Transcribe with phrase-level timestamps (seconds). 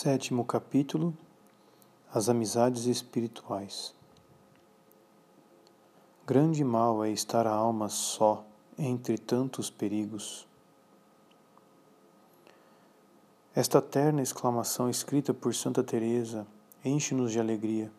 [0.00, 1.12] Sétimo capítulo
[2.14, 3.92] As amizades espirituais.
[6.24, 8.44] Grande mal é estar a alma só
[8.78, 10.46] entre tantos perigos.
[13.52, 16.46] Esta terna exclamação escrita por Santa Teresa
[16.84, 17.90] enche-nos de alegria.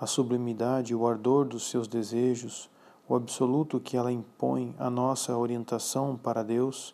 [0.00, 2.68] A sublimidade o ardor dos seus desejos,
[3.08, 6.92] o absoluto que ela impõe à nossa orientação para Deus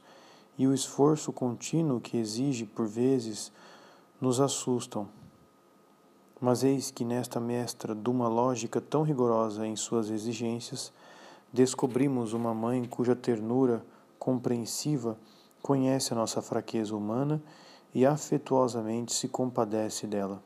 [0.59, 3.51] e o esforço contínuo que exige por vezes
[4.23, 5.09] nos assustam.
[6.41, 10.93] Mas eis que nesta mestra de uma lógica tão rigorosa em suas exigências,
[11.53, 13.85] descobrimos uma mãe cuja ternura
[14.21, 15.19] compreensiva
[15.61, 17.43] conhece a nossa fraqueza humana
[17.93, 20.41] e afetuosamente se compadece dela.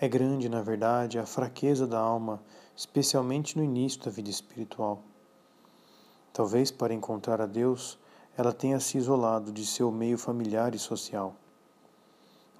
[0.00, 2.42] É grande, na verdade, a fraqueza da alma,
[2.74, 5.02] especialmente no início da vida espiritual.
[6.32, 7.98] Talvez para encontrar a Deus,
[8.34, 11.36] ela tenha se isolado de seu meio familiar e social.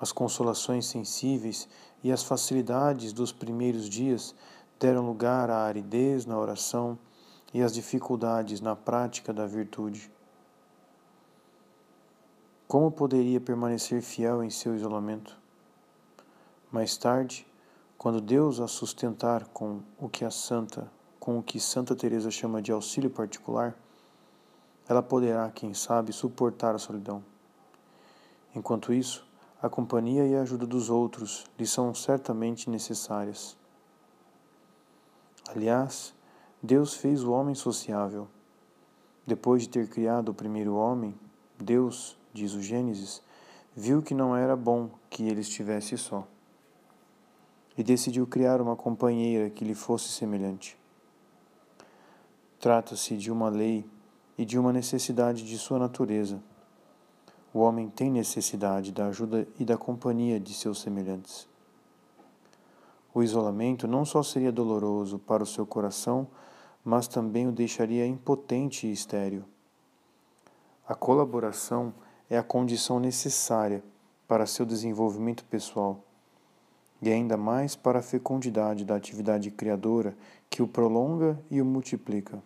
[0.00, 1.68] As consolações sensíveis
[2.02, 4.34] e as facilidades dos primeiros dias
[4.78, 6.98] deram lugar à aridez na oração
[7.52, 10.10] e às dificuldades na prática da virtude.
[12.66, 15.36] Como poderia permanecer fiel em seu isolamento?
[16.72, 17.46] Mais tarde,
[17.98, 22.62] quando Deus a sustentar com o que a santa, com o que Santa Teresa chama
[22.62, 23.76] de auxílio particular,
[24.88, 27.22] ela poderá, quem sabe, suportar a solidão.
[28.54, 29.28] Enquanto isso,
[29.62, 33.56] a companhia e a ajuda dos outros lhe são certamente necessárias.
[35.54, 36.14] Aliás,
[36.62, 38.26] Deus fez o homem sociável.
[39.26, 41.14] Depois de ter criado o primeiro homem,
[41.58, 43.22] Deus, diz o Gênesis,
[43.76, 46.26] viu que não era bom que ele estivesse só.
[47.76, 50.78] E decidiu criar uma companheira que lhe fosse semelhante.
[52.58, 53.86] Trata-se de uma lei
[54.38, 56.42] e de uma necessidade de sua natureza
[57.52, 61.48] o homem tem necessidade da ajuda e da companhia de seus semelhantes.
[63.12, 66.28] O isolamento não só seria doloroso para o seu coração,
[66.84, 69.44] mas também o deixaria impotente e estéril.
[70.86, 71.92] A colaboração
[72.28, 73.82] é a condição necessária
[74.28, 76.04] para seu desenvolvimento pessoal
[77.02, 80.16] e ainda mais para a fecundidade da atividade criadora
[80.48, 82.42] que o prolonga e o multiplica.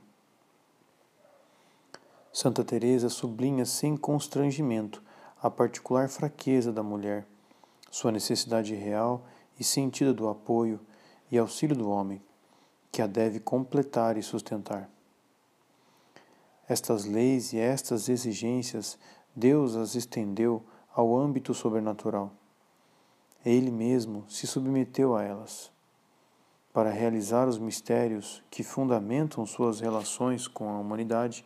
[2.35, 5.01] Santa Teresa sublinha sem constrangimento
[5.41, 7.25] a particular fraqueza da mulher,
[7.93, 9.25] sua necessidade real
[9.57, 10.81] e sentida do apoio
[11.31, 12.21] e auxílio do homem,
[12.91, 14.91] que a deve completar e sustentar.
[16.69, 18.99] Estas leis e estas exigências
[19.37, 20.61] Deus as estendeu
[20.93, 22.33] ao âmbito sobrenatural.
[23.47, 25.71] Ele mesmo se submeteu a elas.
[26.73, 31.45] Para realizar os mistérios que fundamentam suas relações com a humanidade,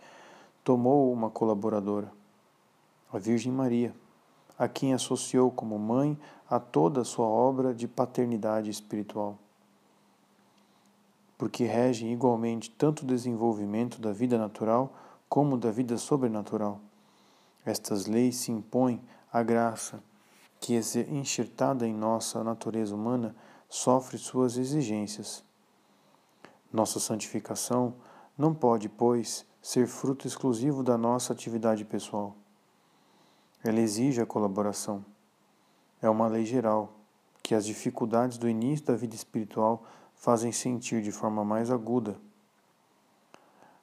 [0.69, 2.13] tomou uma colaboradora,
[3.11, 3.95] a Virgem Maria,
[4.59, 6.15] a quem associou como mãe
[6.47, 9.39] a toda a sua obra de paternidade espiritual.
[11.39, 14.93] Porque regem igualmente tanto o desenvolvimento da vida natural
[15.27, 16.79] como da vida sobrenatural.
[17.65, 19.01] Estas leis se impõem
[19.33, 20.05] à graça
[20.61, 20.79] que,
[21.11, 23.35] enxertada em nossa natureza humana,
[23.71, 25.43] sofre suas exigências.
[26.71, 27.95] Nossa santificação
[28.37, 32.35] não pode, pois, ser fruto exclusivo da nossa atividade pessoal.
[33.63, 35.05] Ela exige a colaboração.
[36.01, 36.95] É uma lei geral
[37.43, 39.85] que as dificuldades do início da vida espiritual
[40.15, 42.17] fazem sentir de forma mais aguda.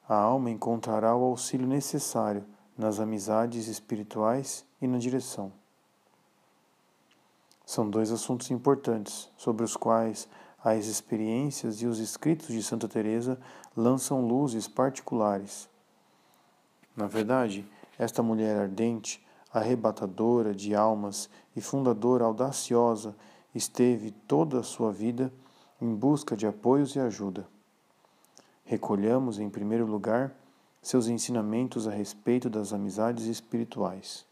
[0.09, 2.44] A alma encontrará o auxílio necessário
[2.75, 5.52] nas amizades espirituais e na direção.
[7.63, 10.28] São dois assuntos importantes sobre os quais
[10.63, 13.40] as experiências e os escritos de Santa Teresa
[13.78, 15.69] lançam luzes particulares
[16.95, 17.66] na verdade,
[18.00, 23.16] esta mulher ardente, arrebatadora de almas e fundadora audaciosa,
[23.53, 25.31] esteve toda a sua vida
[25.81, 27.47] em busca de apoios e ajuda.
[28.63, 30.35] Recolhamos, em primeiro lugar,
[30.81, 34.25] seus ensinamentos a respeito das amizades espirituais.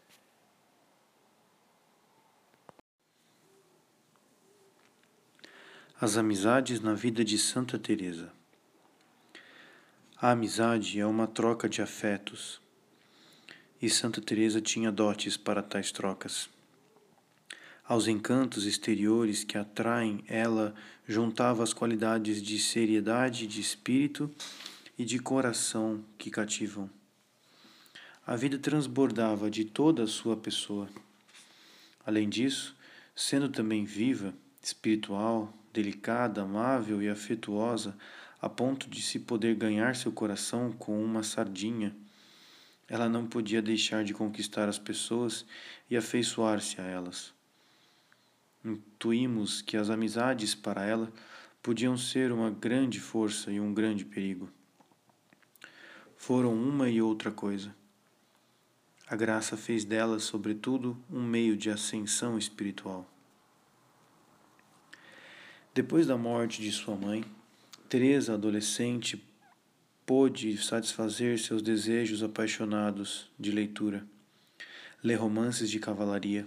[6.00, 8.32] As amizades na vida de Santa Teresa.
[10.16, 12.60] A amizade é uma troca de afetos,
[13.82, 16.48] e Santa Teresa tinha dotes para tais trocas.
[17.86, 20.72] Aos encantos exteriores que atraem, ela
[21.06, 24.30] juntava as qualidades de seriedade de espírito
[24.96, 26.88] e de coração que cativam.
[28.24, 30.88] A vida transbordava de toda a sua pessoa.
[32.06, 32.74] Além disso,
[33.16, 34.32] sendo também viva,
[34.62, 37.96] espiritual, delicada, amável e afetuosa,
[38.44, 41.96] a ponto de se poder ganhar seu coração com uma sardinha,
[42.86, 45.46] ela não podia deixar de conquistar as pessoas
[45.88, 47.32] e afeiçoar-se a elas.
[48.62, 51.10] Intuímos que as amizades para ela
[51.62, 54.50] podiam ser uma grande força e um grande perigo.
[56.14, 57.74] Foram uma e outra coisa.
[59.06, 63.10] A graça fez delas, sobretudo, um meio de ascensão espiritual.
[65.72, 67.24] Depois da morte de sua mãe,
[67.88, 69.22] Teresa, adolescente,
[70.06, 74.04] pôde satisfazer seus desejos apaixonados de leitura,
[75.02, 76.46] ler romances de cavalaria.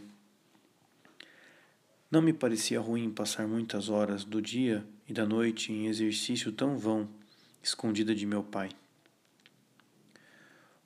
[2.10, 6.78] Não me parecia ruim passar muitas horas do dia e da noite em exercício tão
[6.78, 7.08] vão,
[7.62, 8.70] escondida de meu pai.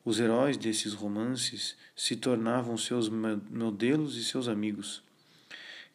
[0.04, 5.04] Os heróis desses romances se tornavam seus modelos e seus amigos.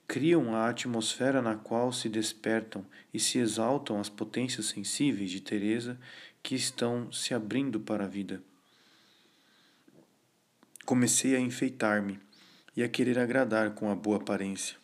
[0.09, 5.99] Criam a atmosfera na qual se despertam e se exaltam as potências sensíveis de Teresa
[6.43, 8.41] que estão se abrindo para a vida.
[10.85, 12.21] Comecei a enfeitar-me
[12.77, 14.77] e a querer agradar com a boa aparência,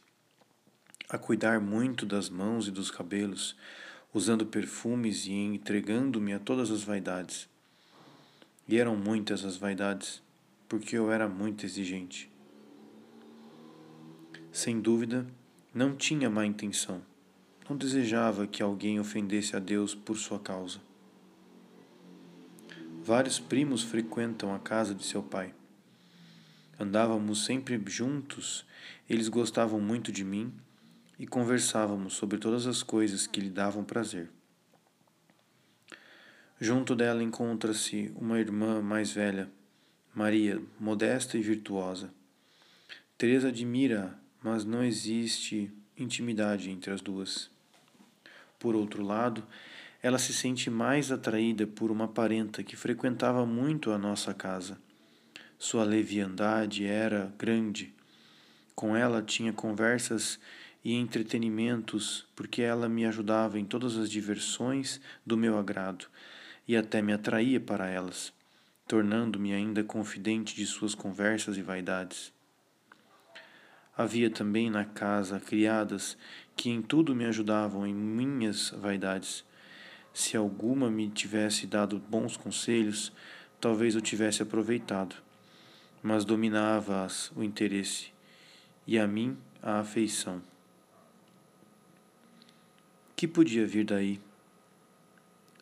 [1.08, 3.54] a cuidar muito das mãos e dos cabelos,
[4.12, 7.48] usando perfumes e entregando-me a todas as vaidades.
[8.66, 10.20] E eram muitas as vaidades,
[10.68, 12.31] porque eu era muito exigente.
[14.52, 15.26] Sem dúvida,
[15.72, 17.00] não tinha má intenção.
[17.66, 20.78] Não desejava que alguém ofendesse a Deus por sua causa.
[23.02, 25.54] Vários primos frequentam a casa de seu pai.
[26.78, 28.66] Andávamos sempre juntos,
[29.08, 30.52] eles gostavam muito de mim
[31.18, 34.28] e conversávamos sobre todas as coisas que lhe davam prazer.
[36.60, 39.50] Junto dela encontra-se uma irmã mais velha,
[40.14, 42.12] Maria, modesta e virtuosa.
[43.16, 47.50] Teresa admira, mas não existe intimidade entre as duas.
[48.58, 49.44] Por outro lado,
[50.02, 54.78] ela se sente mais atraída por uma parenta que frequentava muito a nossa casa.
[55.58, 57.94] Sua leviandade era grande.
[58.74, 60.40] Com ela tinha conversas
[60.84, 66.06] e entretenimentos, porque ela me ajudava em todas as diversões do meu agrado
[66.66, 68.32] e até me atraía para elas,
[68.86, 72.31] tornando-me ainda confidente de suas conversas e vaidades.
[74.02, 76.18] Havia também na casa criadas
[76.56, 79.44] que em tudo me ajudavam em minhas vaidades
[80.12, 83.12] se alguma me tivesse dado bons conselhos,
[83.60, 85.14] talvez eu tivesse aproveitado,
[86.02, 88.12] mas dominava-as o interesse
[88.88, 90.42] e a mim a afeição.
[93.14, 94.20] Que podia vir daí?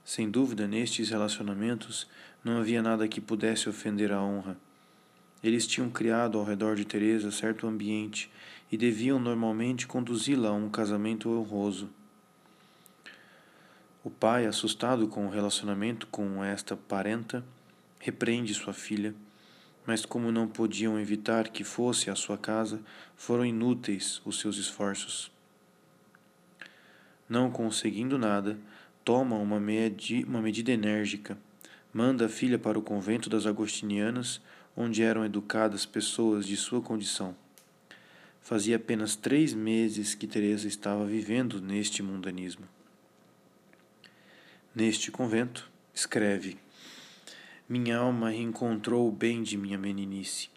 [0.02, 2.08] Sem dúvida, nestes relacionamentos
[2.42, 4.56] não havia nada que pudesse ofender a honra.
[5.42, 8.30] Eles tinham criado ao redor de Teresa certo ambiente
[8.70, 11.88] e deviam normalmente conduzi-la a um casamento honroso.
[14.04, 17.44] O pai, assustado com o relacionamento com esta parenta,
[17.98, 19.14] repreende sua filha,
[19.86, 22.80] mas como não podiam evitar que fosse à sua casa,
[23.16, 25.30] foram inúteis os seus esforços.
[27.28, 28.58] Não conseguindo nada,
[29.04, 31.36] toma uma, medi uma medida enérgica,
[31.92, 34.40] manda a filha para o convento das Agostinianas,
[34.76, 37.34] onde eram educadas pessoas de sua condição.
[38.40, 42.66] Fazia apenas três meses que Teresa estava vivendo neste mundanismo.
[44.74, 46.56] Neste convento, escreve:
[47.68, 50.48] Minha alma reencontrou o bem de minha meninice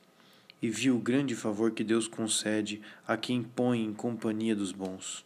[0.61, 5.25] e viu o grande favor que Deus concede a quem põe em companhia dos bons.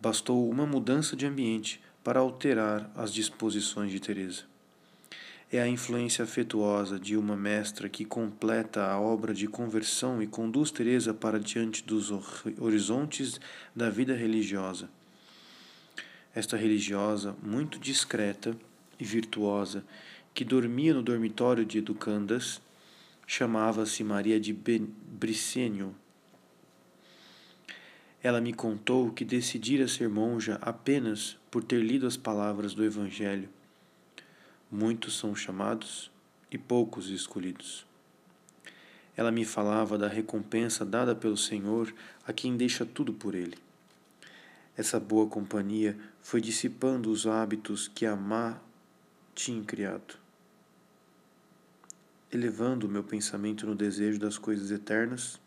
[0.00, 4.53] Bastou uma mudança de ambiente para alterar as disposições de Teresa.
[5.52, 10.70] É a influência afetuosa de uma mestra que completa a obra de conversão e conduz
[10.70, 12.10] Teresa para diante dos
[12.58, 13.40] horizontes
[13.74, 14.88] da vida religiosa
[16.34, 18.56] esta religiosa muito discreta
[18.98, 19.84] e virtuosa,
[20.34, 22.60] que dormia no dormitório de educandas,
[23.26, 25.94] chamava-se Maria de Bricênio.
[28.20, 33.48] Ela me contou que decidira ser monja apenas por ter lido as palavras do Evangelho.
[34.76, 36.10] Muitos são chamados
[36.50, 37.86] e poucos escolhidos.
[39.16, 41.94] Ela me falava da recompensa dada pelo Senhor
[42.26, 43.56] a quem deixa tudo por Ele.
[44.76, 48.58] Essa boa companhia foi dissipando os hábitos que a má
[49.32, 50.18] tinha criado,
[52.32, 55.40] elevando o meu pensamento no desejo das coisas eternas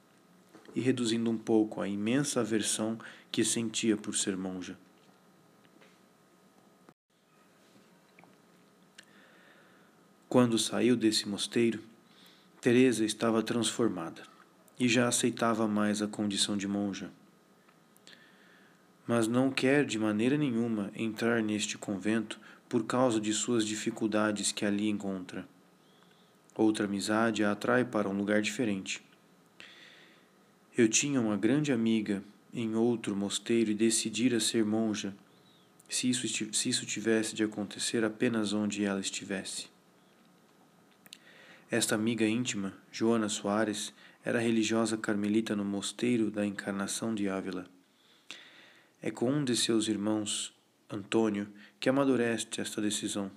[0.74, 2.98] e reduzindo um pouco a imensa aversão
[3.30, 4.78] que sentia por ser monja.
[10.30, 11.80] Quando saiu desse mosteiro,
[12.62, 14.24] Teresa estava transformada
[14.80, 17.10] e já aceitava mais a condição de monja
[19.08, 24.66] mas não quer de maneira nenhuma entrar neste convento por causa de suas dificuldades que
[24.66, 25.48] ali encontra.
[26.54, 29.02] Outra amizade a atrai para um lugar diferente.
[30.78, 32.22] Eu tinha uma grande amiga
[32.54, 35.16] em outro mosteiro e decidira ser monja,
[35.88, 39.68] se isso, se isso tivesse de acontecer apenas onde ela estivesse.
[41.70, 43.94] Esta amiga íntima, Joana Soares,
[44.24, 47.66] era religiosa carmelita no mosteiro da Encarnação de Ávila.
[49.02, 50.54] É com um de seus irmãos,
[50.90, 51.46] Antônio,
[51.78, 53.30] que amadurece esta decisão.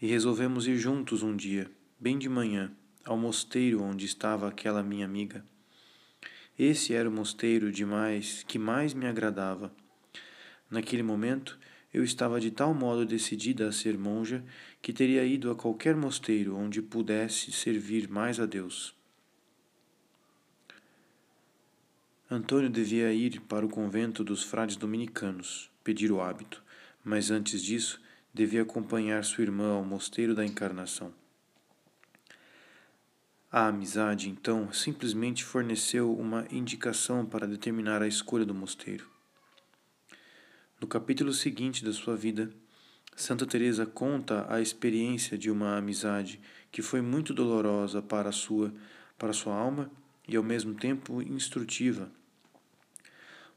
[0.00, 1.68] E resolvemos ir juntos um dia,
[1.98, 2.70] bem de manhã,
[3.04, 5.44] ao mosteiro onde estava aquela minha amiga.
[6.56, 9.74] Esse era o mosteiro de mais que mais me agradava.
[10.70, 11.58] Naquele momento,
[11.92, 14.44] eu estava de tal modo decidida a ser monja
[14.82, 18.94] que teria ido a qualquer mosteiro onde pudesse servir mais a Deus.
[22.30, 26.62] Antônio devia ir para o convento dos frades dominicanos, pedir o hábito,
[27.02, 28.00] mas antes disso
[28.34, 31.12] devia acompanhar sua irmã ao mosteiro da Encarnação.
[33.50, 39.17] A amizade, então, simplesmente forneceu uma indicação para determinar a escolha do mosteiro.
[40.80, 42.52] No capítulo seguinte da sua vida,
[43.16, 48.72] Santa Teresa conta a experiência de uma amizade que foi muito dolorosa para sua,
[49.18, 49.90] para sua alma
[50.28, 52.08] e ao mesmo tempo instrutiva.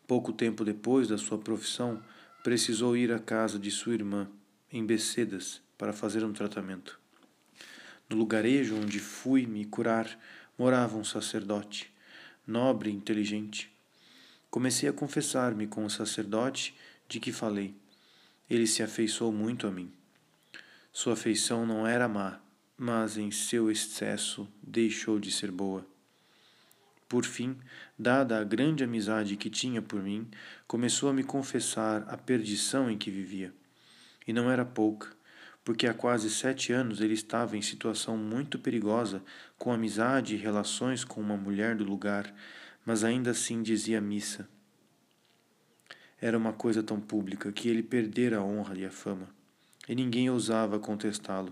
[0.07, 2.01] Pouco tempo depois da sua profissão,
[2.43, 4.27] precisou ir à casa de sua irmã,
[4.71, 6.99] em Becedas, para fazer um tratamento.
[8.09, 10.19] No lugarejo onde fui me curar,
[10.57, 11.93] morava um sacerdote,
[12.47, 13.71] nobre e inteligente.
[14.49, 16.75] Comecei a confessar-me com o sacerdote
[17.11, 17.75] de que falei.
[18.49, 19.91] Ele se afeiçoou muito a mim.
[20.93, 22.39] Sua afeição não era má,
[22.77, 25.85] mas em seu excesso deixou de ser boa.
[27.09, 27.57] Por fim,
[27.99, 30.29] dada a grande amizade que tinha por mim,
[30.65, 33.53] começou a me confessar a perdição em que vivia.
[34.25, 35.09] E não era pouca
[35.63, 39.21] porque há quase sete anos ele estava em situação muito perigosa,
[39.57, 42.33] com amizade e relações com uma mulher do lugar,
[42.85, 44.49] mas ainda assim dizia missa.
[46.21, 49.27] Era uma coisa tão pública que ele perdera a honra e a fama,
[49.89, 51.51] e ninguém ousava contestá-lo.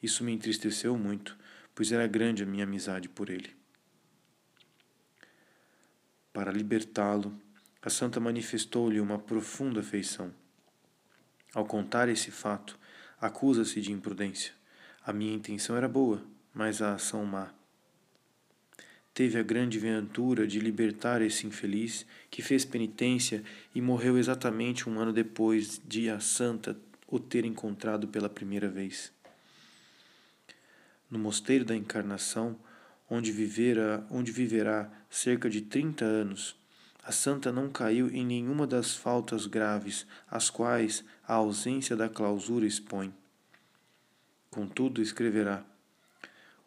[0.00, 1.36] Isso me entristeceu muito,
[1.74, 3.50] pois era grande a minha amizade por ele.
[6.32, 7.36] Para libertá-lo,
[7.82, 10.32] a santa manifestou-lhe uma profunda afeição.
[11.52, 12.78] Ao contar esse fato,
[13.20, 14.52] acusa-se de imprudência.
[15.04, 17.52] A minha intenção era boa, mas a ação má.
[19.14, 24.98] Teve a grande ventura de libertar esse infeliz, que fez penitência e morreu exatamente um
[24.98, 29.12] ano depois de a santa o ter encontrado pela primeira vez.
[31.08, 32.58] No mosteiro da Encarnação,
[33.08, 36.56] onde vivera, onde viverá cerca de trinta anos,
[37.04, 42.66] a santa não caiu em nenhuma das faltas graves, às quais a ausência da clausura
[42.66, 43.14] expõe.
[44.50, 45.64] Contudo, escreverá: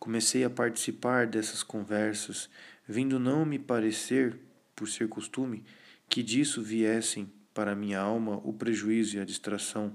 [0.07, 2.49] Comecei a participar dessas conversas,
[2.87, 4.39] vindo não me parecer,
[4.73, 5.65] por ser costume,
[6.07, 9.93] que disso viessem para minha alma o prejuízo e a distração,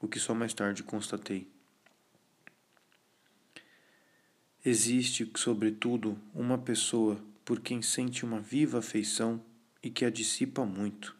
[0.00, 1.46] o que só mais tarde constatei.
[4.64, 9.44] Existe, sobretudo, uma pessoa por quem sente uma viva afeição
[9.82, 11.14] e que a dissipa muito.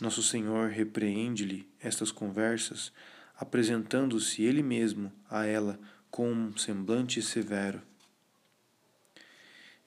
[0.00, 2.90] Nosso Senhor repreende-lhe estas conversas,
[3.36, 5.78] apresentando-se ele mesmo a ela
[6.10, 7.80] com um semblante severo.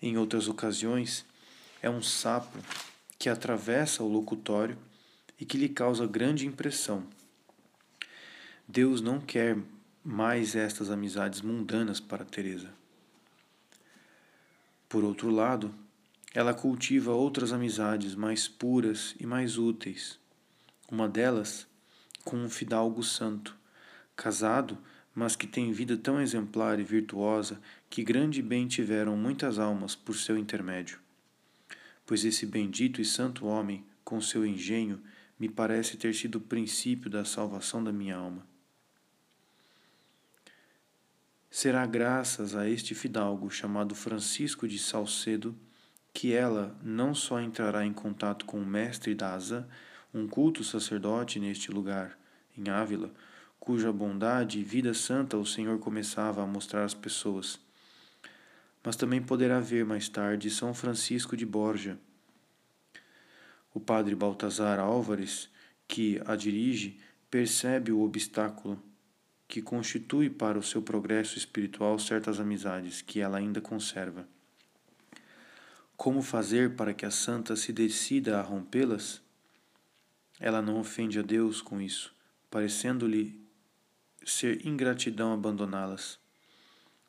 [0.02, 1.26] Em outras ocasiões,
[1.82, 2.58] é um sapo
[3.20, 4.78] que atravessa o locutório
[5.40, 7.06] e que lhe causa grande impressão.
[8.68, 9.58] Deus não quer
[10.04, 12.74] mais estas amizades mundanas para Teresa.
[14.88, 15.74] Por outro lado,
[16.34, 20.20] ela cultiva outras amizades mais puras e mais úteis.
[20.90, 21.68] Uma delas
[22.24, 23.56] com um fidalgo santo,
[24.16, 24.78] casado,
[25.14, 30.16] mas que tem vida tão exemplar e virtuosa que grande bem tiveram muitas almas por
[30.16, 31.00] seu intermédio.
[32.06, 35.02] Pois esse bendito e santo homem, com seu engenho,
[35.40, 38.46] me parece ter sido o princípio da salvação da minha alma.
[41.50, 45.56] Será graças a este fidalgo chamado Francisco de Salcedo
[46.14, 49.68] que ela não só entrará em contato com o mestre Daza,
[50.14, 52.18] um culto sacerdote neste lugar,
[52.56, 53.12] em Ávila,
[53.64, 57.58] cuja bondade e vida santa o Senhor começava a mostrar às pessoas.
[58.84, 61.98] Mas também poderá ver mais tarde São Francisco de Borja.
[63.74, 65.50] O padre Baltazar Álvares,
[65.88, 67.00] que a dirige,
[67.32, 68.78] percebe o obstáculo
[69.48, 74.28] que constitui para o seu progresso espiritual certas amizades que ela ainda conserva.
[75.96, 79.22] Como fazer para que a santa se decida a rompê-las?
[80.38, 82.14] Ela não ofende a Deus com isso,
[82.52, 83.42] parecendo-lhe
[84.26, 86.20] ser ingratidão abandoná-las.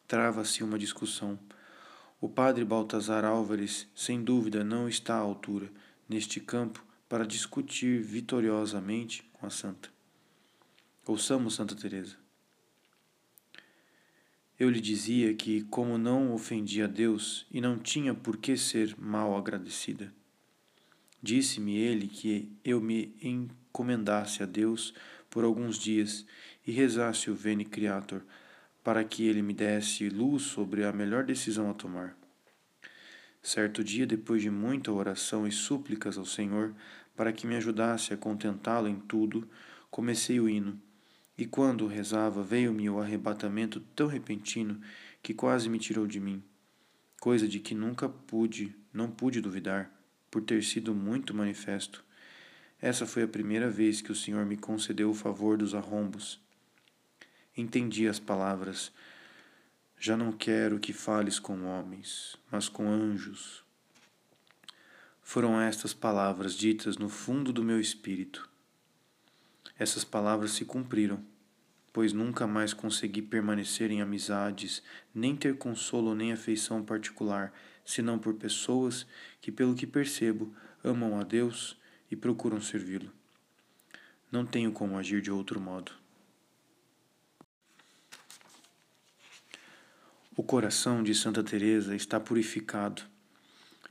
[0.07, 1.39] Trava-se uma discussão.
[2.21, 5.71] O padre Baltazar Álvares, sem dúvida, não está à altura,
[6.09, 9.89] neste campo, para discutir vitoriosamente com a santa.
[11.07, 12.17] Ouçamos Santa Teresa.
[14.59, 18.95] Eu lhe dizia que, como não ofendia a Deus e não tinha por que ser
[18.99, 20.15] mal agradecida,
[21.23, 24.95] disse-me ele que eu me encomendasse a Deus
[25.29, 26.25] por alguns dias
[26.67, 28.23] e rezasse o Veni Creator
[28.83, 32.17] para que ele me desse luz sobre a melhor decisão a tomar.
[33.43, 36.75] Certo dia, depois de muita oração e súplicas ao Senhor
[37.17, 39.49] para que me ajudasse a contentá-lo em tudo,
[39.91, 40.81] comecei o hino
[41.37, 44.81] e quando rezava, veio-me o arrebatamento tão repentino
[45.23, 46.43] que quase me tirou de mim,
[47.21, 49.91] coisa de que nunca pude, não pude duvidar,
[50.31, 52.05] por ter sido muito manifesto.
[52.81, 56.44] Essa foi a primeira vez que o Senhor me concedeu o favor dos arrombos.
[57.57, 58.93] Entendi as palavras.
[59.99, 63.63] Já não quero que fales com homens, mas com anjos.
[65.23, 68.49] Foram estas palavras ditas no fundo do meu espírito
[69.77, 71.21] essas palavras se cumpriram,
[71.93, 74.83] pois nunca mais consegui permanecer em amizades,
[75.13, 77.53] nem ter consolo nem afeição particular,
[77.85, 79.07] senão por pessoas
[79.41, 81.77] que, pelo que percebo, amam a Deus
[82.09, 83.13] e procuram servi-lo.
[84.31, 85.93] Não tenho como agir de outro modo.
[90.37, 93.03] O coração de Santa Teresa está purificado,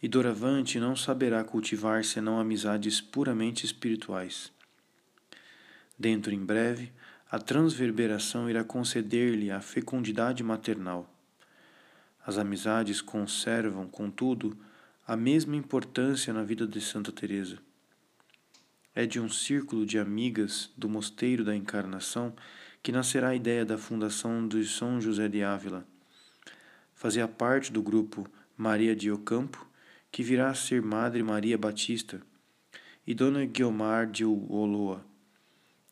[0.02, 4.52] e doravante não saberá cultivar senão amizades puramente espirituais.
[5.98, 6.92] Dentro em breve,
[7.32, 11.10] a transverberação irá conceder-lhe a fecundidade maternal.
[12.26, 14.58] As amizades conservam, contudo,
[15.08, 17.58] a mesma importância na vida de Santa Teresa.
[18.94, 22.36] É de um círculo de amigas do Mosteiro da Encarnação
[22.82, 25.93] que nascerá a ideia da fundação de São José de Ávila.
[27.04, 29.68] Fazia parte do grupo Maria de Ocampo,
[30.10, 32.22] que virá a ser Madre Maria Batista,
[33.06, 35.06] e Dona Guiomar de Oloa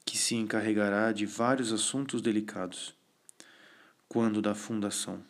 [0.06, 2.96] que se encarregará de vários assuntos delicados,
[4.08, 5.22] quando da fundação.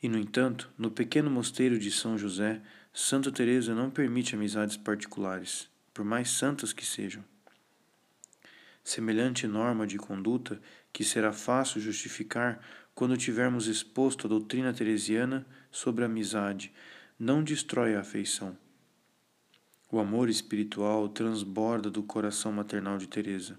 [0.00, 5.68] E, no entanto, no pequeno mosteiro de São José, Santa Teresa não permite amizades particulares,
[5.92, 7.24] por mais santas que sejam.
[8.84, 10.60] Semelhante norma de conduta
[10.92, 12.60] que será fácil justificar
[12.94, 16.72] quando tivermos exposto a doutrina teresiana sobre a amizade,
[17.18, 18.56] não destrói a afeição,
[19.90, 23.58] o amor espiritual transborda do coração maternal de Teresa,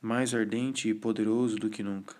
[0.00, 2.16] mais ardente e poderoso do que nunca.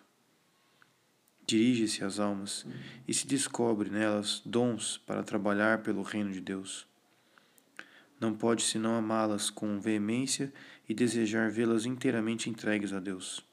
[1.44, 2.64] Dirige-se às almas
[3.06, 6.86] e se descobre nelas dons para trabalhar pelo reino de Deus.
[8.20, 10.52] Não pode senão amá-las com veemência
[10.88, 13.44] e desejar vê-las inteiramente entregues a Deus.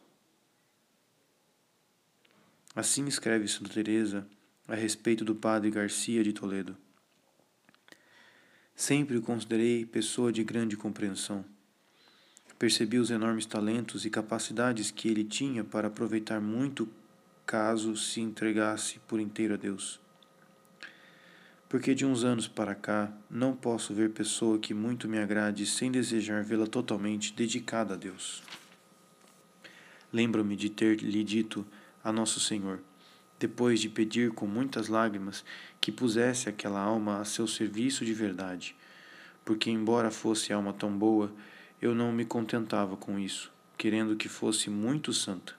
[2.79, 4.25] Assim escreve Santa Teresa
[4.65, 6.77] a respeito do padre Garcia de Toledo.
[8.73, 11.43] Sempre o considerei pessoa de grande compreensão.
[12.57, 16.87] Percebi os enormes talentos e capacidades que ele tinha para aproveitar muito
[17.45, 19.99] caso se entregasse por inteiro a Deus.
[21.67, 25.91] Porque de uns anos para cá não posso ver pessoa que muito me agrade sem
[25.91, 28.41] desejar vê-la totalmente dedicada a Deus.
[30.13, 31.67] Lembro-me de ter lhe dito
[32.03, 32.79] a Nosso Senhor:
[33.39, 35.45] depois de pedir com muitas lágrimas
[35.79, 38.75] que pusesse aquela alma a seu serviço de verdade,
[39.45, 41.31] porque, embora fosse alma tão boa,
[41.81, 45.55] eu não me contentava com isso, querendo que fosse muito santa.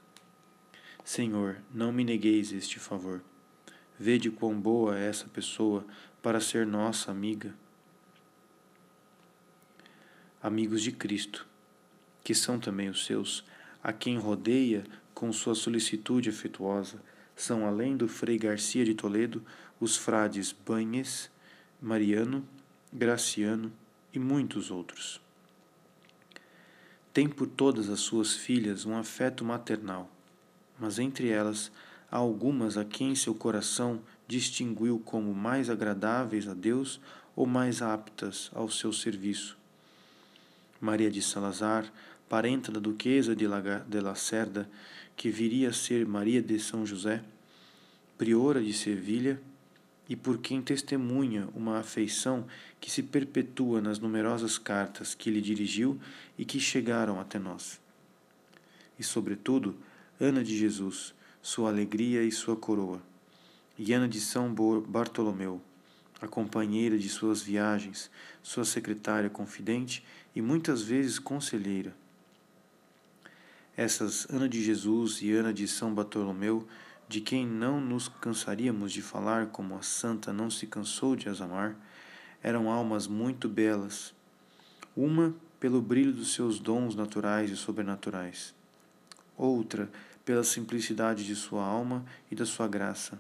[1.03, 3.23] Senhor, não me negueis este favor.
[3.99, 5.85] Vede quão boa é essa pessoa
[6.23, 7.55] para ser nossa amiga.
[10.43, 11.47] Amigos de Cristo,
[12.23, 13.45] que são também os seus,
[13.83, 14.85] a quem rodeia
[15.21, 16.99] com sua solicitude afetuosa,
[17.37, 19.45] são, além do Frei Garcia de Toledo,
[19.79, 21.31] os frades Banhes,
[21.79, 22.43] Mariano,
[22.91, 23.71] Graciano
[24.15, 25.21] e muitos outros.
[27.13, 30.11] Tem por todas as suas filhas um afeto maternal,
[30.79, 31.71] mas entre elas
[32.11, 36.99] há algumas a quem seu coração distinguiu como mais agradáveis a Deus
[37.37, 39.59] ou mais aptas ao seu serviço.
[40.81, 41.93] Maria de Salazar,
[42.27, 43.47] parenta da duquesa de
[44.01, 44.67] Lacerda,
[45.21, 47.23] que viria a ser Maria de São José,
[48.17, 49.39] priora de Sevilha,
[50.09, 52.47] e por quem testemunha uma afeição
[52.81, 56.01] que se perpetua nas numerosas cartas que lhe dirigiu
[56.39, 57.79] e que chegaram até nós.
[58.99, 59.77] E, sobretudo,
[60.19, 63.03] Ana de Jesus, sua alegria e sua coroa,
[63.79, 64.55] e Ana de São
[64.89, 65.61] Bartolomeu,
[66.19, 68.11] a companheira de suas viagens,
[68.43, 70.03] sua secretária confidente
[70.35, 71.95] e muitas vezes conselheira
[73.81, 76.69] essas Ana de Jesus e Ana de São Bartolomeu,
[77.09, 81.41] de quem não nos cansaríamos de falar como a santa não se cansou de as
[81.41, 81.75] amar,
[82.43, 84.13] eram almas muito belas,
[84.95, 88.55] uma pelo brilho dos seus dons naturais e sobrenaturais,
[89.35, 89.91] outra
[90.27, 93.19] pela simplicidade de sua alma e da sua graça,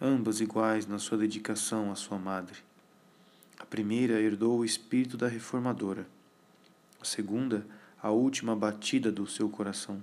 [0.00, 2.60] ambas iguais na sua dedicação à sua madre.
[3.58, 6.06] A primeira herdou o espírito da reformadora,
[7.00, 7.66] a segunda,
[8.02, 10.02] a última batida do seu coração.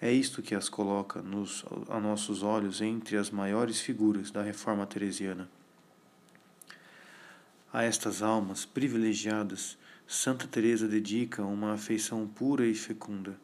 [0.00, 4.86] É isto que as coloca nos, a nossos olhos entre as maiores figuras da reforma
[4.86, 5.48] teresiana.
[7.72, 13.36] A estas almas privilegiadas, Santa Teresa dedica uma afeição pura e fecunda.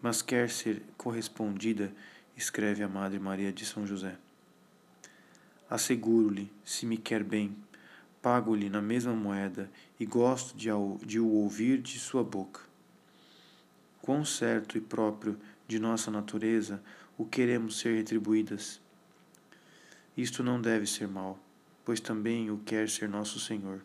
[0.00, 1.92] Mas quer ser correspondida,
[2.36, 4.16] escreve a Madre Maria de São José.
[5.68, 7.56] Asseguro-lhe, se me quer bem,
[8.28, 10.68] pago-lhe na mesma moeda e gosto de,
[11.06, 12.60] de o ouvir de sua boca.
[14.02, 16.82] Quão certo e próprio de nossa natureza
[17.16, 18.80] o queremos ser retribuídas.
[20.16, 21.38] Isto não deve ser mal
[21.88, 23.82] pois também o quer ser nosso Senhor.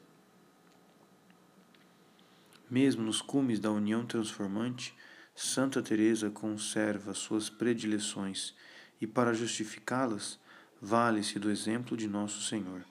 [2.70, 4.94] Mesmo nos cumes da união transformante,
[5.34, 8.54] Santa Teresa conserva suas predileções
[9.00, 10.38] e para justificá-las,
[10.82, 12.84] vale-se do exemplo de nosso Senhor.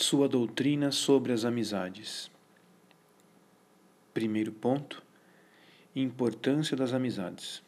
[0.00, 2.30] Sua doutrina sobre as amizades.
[4.14, 5.02] Primeiro ponto:
[5.92, 7.60] importância das amizades.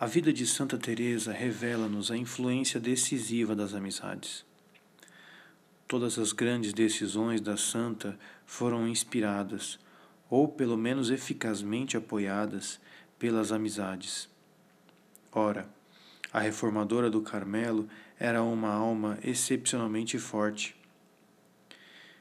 [0.00, 4.46] A vida de Santa Teresa revela-nos a influência decisiva das amizades.
[5.86, 9.78] Todas as grandes decisões da santa foram inspiradas,
[10.30, 12.80] ou pelo menos eficazmente apoiadas,
[13.18, 14.26] pelas amizades.
[15.30, 15.68] Ora,
[16.32, 17.86] a reformadora do Carmelo
[18.18, 20.76] era uma alma excepcionalmente forte.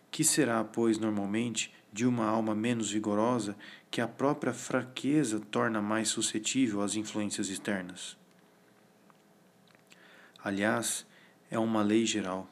[0.09, 3.55] Que será, pois, normalmente, de uma alma menos vigorosa
[3.91, 8.17] que a própria fraqueza torna mais suscetível às influências externas.
[10.43, 11.05] Aliás,
[11.49, 12.49] é uma lei geral.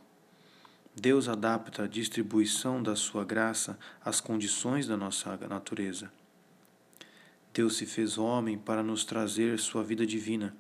[0.95, 6.11] Deus adapta a distribuição da sua graça às condições da nossa natureza.
[7.53, 10.55] Deus se fez homem para nos trazer sua vida divina.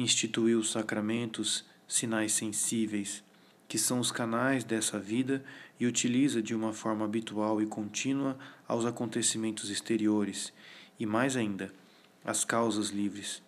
[0.00, 3.24] Instituiu sacramentos, sinais sensíveis,
[3.66, 5.44] que são os canais dessa vida
[5.80, 10.52] e utiliza de uma forma habitual e contínua aos acontecimentos exteriores
[11.00, 11.74] e, mais ainda,
[12.24, 13.42] às causas livres,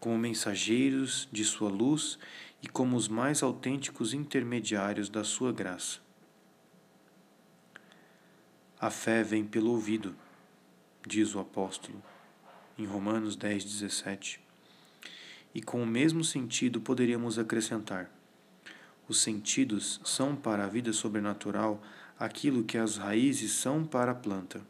[0.00, 2.18] como mensageiros de sua luz
[2.62, 6.00] e como os mais autênticos intermediários da sua graça.
[8.80, 10.16] A fé vem pelo ouvido,
[11.06, 12.02] diz o apóstolo,
[12.78, 14.51] em Romanos 10, 17.
[15.54, 18.10] E com o mesmo sentido poderíamos acrescentar
[19.12, 21.82] os sentidos são para a vida sobrenatural
[22.18, 24.60] aquilo que as raízes são para a planta.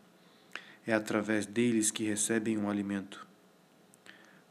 [0.86, 3.24] É através deles que recebem um alimento.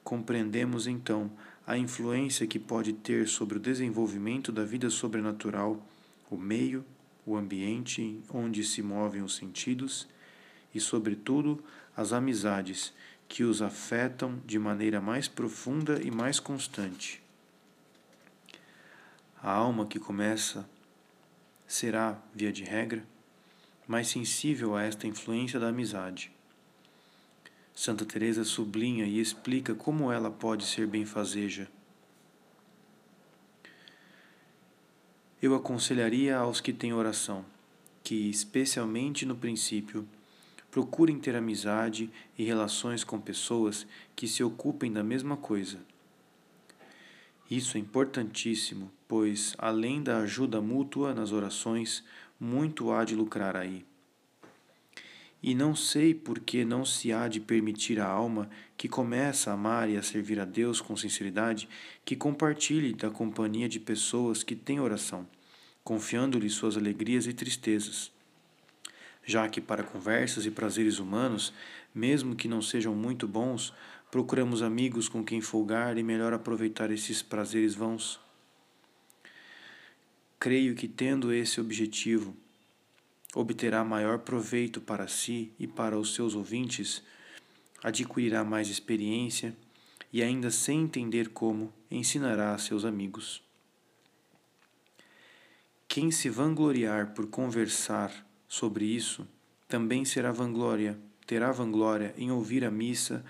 [0.03, 1.29] Compreendemos então
[1.67, 5.85] a influência que pode ter sobre o desenvolvimento da vida sobrenatural
[6.29, 6.85] o meio,
[7.25, 10.07] o ambiente onde se movem os sentidos
[10.73, 11.61] e, sobretudo,
[11.95, 12.93] as amizades
[13.31, 17.23] que os afetam de maneira mais profunda e mais constante.
[19.41, 20.69] A alma que começa
[21.65, 23.05] será, via de regra,
[23.87, 26.29] mais sensível a esta influência da amizade.
[27.73, 31.69] Santa Teresa sublinha e explica como ela pode ser benfazeja.
[35.41, 37.45] Eu aconselharia aos que têm oração
[38.03, 40.05] que, especialmente no princípio,
[40.71, 45.77] procurem ter amizade e relações com pessoas que se ocupem da mesma coisa
[47.51, 52.01] isso é importantíssimo, pois, além da ajuda mútua nas orações,
[52.39, 53.85] muito há de lucrar aí.
[55.43, 59.53] E não sei por que não se há de permitir à alma que começa a
[59.53, 61.67] amar e a servir a Deus com sinceridade
[62.05, 65.27] que compartilhe da companhia de pessoas que têm oração,
[65.83, 68.13] confiando-lhe suas alegrias e tristezas.
[69.23, 71.53] Já que para conversas e prazeres humanos,
[71.93, 73.73] mesmo que não sejam muito bons,
[74.11, 78.19] Procuramos amigos com quem folgar e melhor aproveitar esses prazeres vãos.
[80.37, 82.35] Creio que, tendo esse objetivo,
[83.33, 87.01] obterá maior proveito para si e para os seus ouvintes,
[87.81, 89.55] adquirirá mais experiência
[90.11, 93.41] e, ainda sem entender como, ensinará a seus amigos.
[95.87, 98.11] Quem se vangloriar por conversar
[98.51, 99.25] sobre isso,
[99.65, 103.23] também será vanglória, terá vanglória em ouvir a missa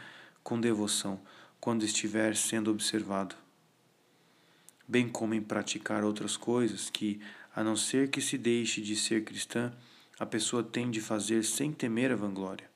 [0.43, 1.21] com devoção
[1.59, 3.35] quando estiver sendo observado,
[4.87, 7.21] bem como em praticar outras coisas que,
[7.55, 9.71] a não ser que se deixe de ser cristã,
[10.17, 12.67] a pessoa tem de fazer sem temer a vanglória.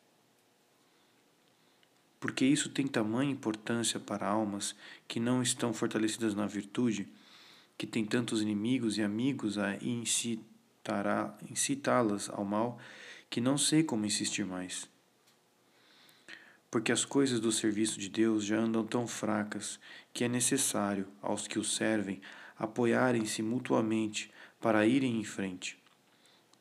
[2.19, 4.75] Porque isso tem tamanha importância para almas
[5.07, 7.07] que não estão fortalecidas na virtude,
[7.75, 9.75] que têm tantos inimigos e amigos a
[11.49, 12.79] incitá-las ao mal,
[13.29, 14.89] que não sei como insistir mais.
[16.69, 19.79] Porque as coisas do serviço de Deus já andam tão fracas
[20.13, 22.21] que é necessário, aos que o servem,
[22.57, 25.77] apoiarem-se mutuamente para irem em frente.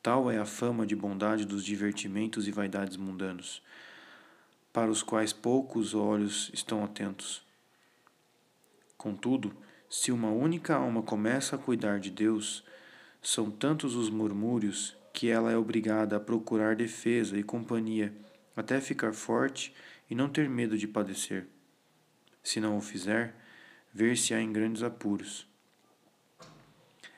[0.01, 3.61] Tal é a fama de bondade dos divertimentos e vaidades mundanos,
[4.71, 7.43] para os quais poucos olhos estão atentos.
[8.97, 9.55] Contudo,
[9.89, 12.63] se uma única alma começa a cuidar de Deus,
[13.25, 18.13] são tantos os murmúrios que ela é obrigada a procurar defesa e companhia
[18.55, 19.73] até ficar forte
[20.07, 21.47] e não ter medo de padecer.
[22.43, 23.35] Se não o fizer,
[23.91, 25.47] ver-se-á em grandes apuros.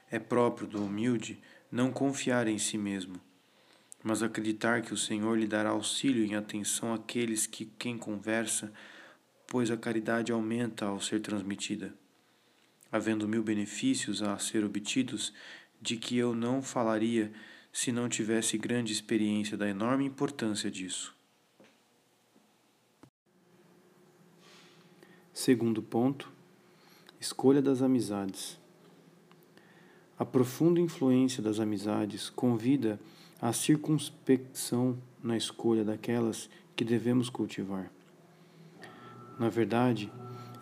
[0.09, 3.19] É próprio do humilde não confiar em si mesmo,
[4.01, 8.71] mas acreditar que o Senhor lhe dará auxílio em atenção àqueles que quem conversa,
[9.45, 11.93] pois a caridade aumenta ao ser transmitida.
[12.89, 15.33] Havendo mil benefícios a ser obtidos,
[15.81, 17.31] de que eu não falaria
[17.71, 21.15] se não tivesse grande experiência da enorme importância disso.
[25.33, 26.31] Segundo ponto,
[27.19, 28.57] escolha das amizades.
[30.17, 32.99] A profunda influência das amizades convida
[33.39, 37.91] à circunspecção na escolha daquelas que devemos cultivar.
[39.37, 40.11] Na verdade,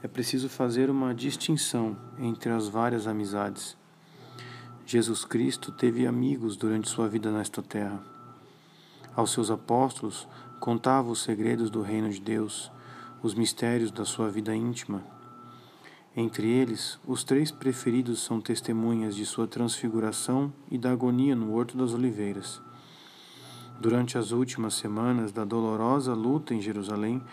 [0.04, 3.78] é preciso fazer uma distinção entre as várias amizades
[4.88, 8.00] Jesus Cristo teve amigos durante sua vida nesta terra.
[9.16, 10.28] Aos seus apóstolos
[10.60, 12.72] contava os segredos do reino de Deus,
[13.24, 15.04] os mistérios da sua vida íntima.
[16.16, 21.76] Entre eles, os três preferidos são testemunhas de sua transfiguração e da agonia no Horto
[21.76, 22.62] das Oliveiras.
[23.82, 27.24] Durante as últimas semanas da dolorosa luta em Jerusalém,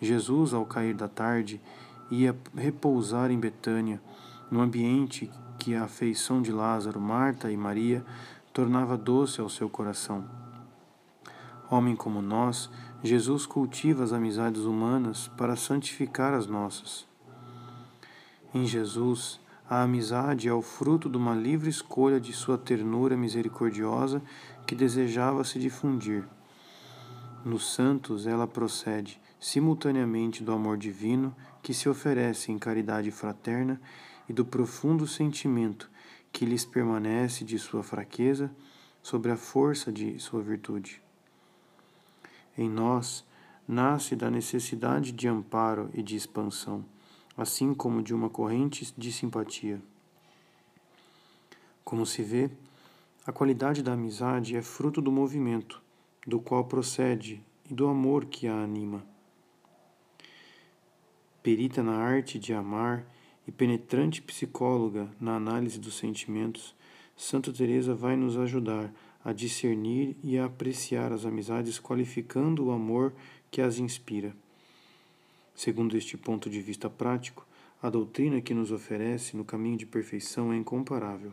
[0.00, 1.60] Jesus, ao cair da tarde,
[2.08, 4.00] ia repousar em Betânia,
[4.48, 5.28] no ambiente
[5.60, 8.02] que a afeição de Lázaro, Marta e Maria
[8.50, 10.24] tornava doce ao seu coração.
[11.70, 12.70] Homem como nós,
[13.04, 17.06] Jesus cultiva as amizades humanas para santificar as nossas.
[18.54, 24.22] Em Jesus, a amizade é o fruto de uma livre escolha de sua ternura misericordiosa
[24.66, 26.24] que desejava se difundir.
[27.44, 33.78] Nos santos, ela procede simultaneamente do amor divino que se oferece em caridade fraterna
[34.30, 35.90] e do profundo sentimento
[36.32, 38.48] que lhes permanece de sua fraqueza
[39.02, 41.02] sobre a força de sua virtude.
[42.56, 43.26] Em nós
[43.66, 46.84] nasce da necessidade de amparo e de expansão,
[47.36, 49.82] assim como de uma corrente de simpatia.
[51.84, 52.52] Como se vê,
[53.26, 55.82] a qualidade da amizade é fruto do movimento,
[56.24, 59.04] do qual procede e do amor que a anima.
[61.42, 63.04] Perita na arte de amar
[63.46, 66.74] e penetrante psicóloga na análise dos sentimentos,
[67.16, 68.92] Santa Teresa vai nos ajudar
[69.24, 73.12] a discernir e a apreciar as amizades qualificando o amor
[73.50, 74.34] que as inspira.
[75.54, 77.46] Segundo este ponto de vista prático,
[77.82, 81.32] a doutrina que nos oferece no caminho de perfeição é incomparável.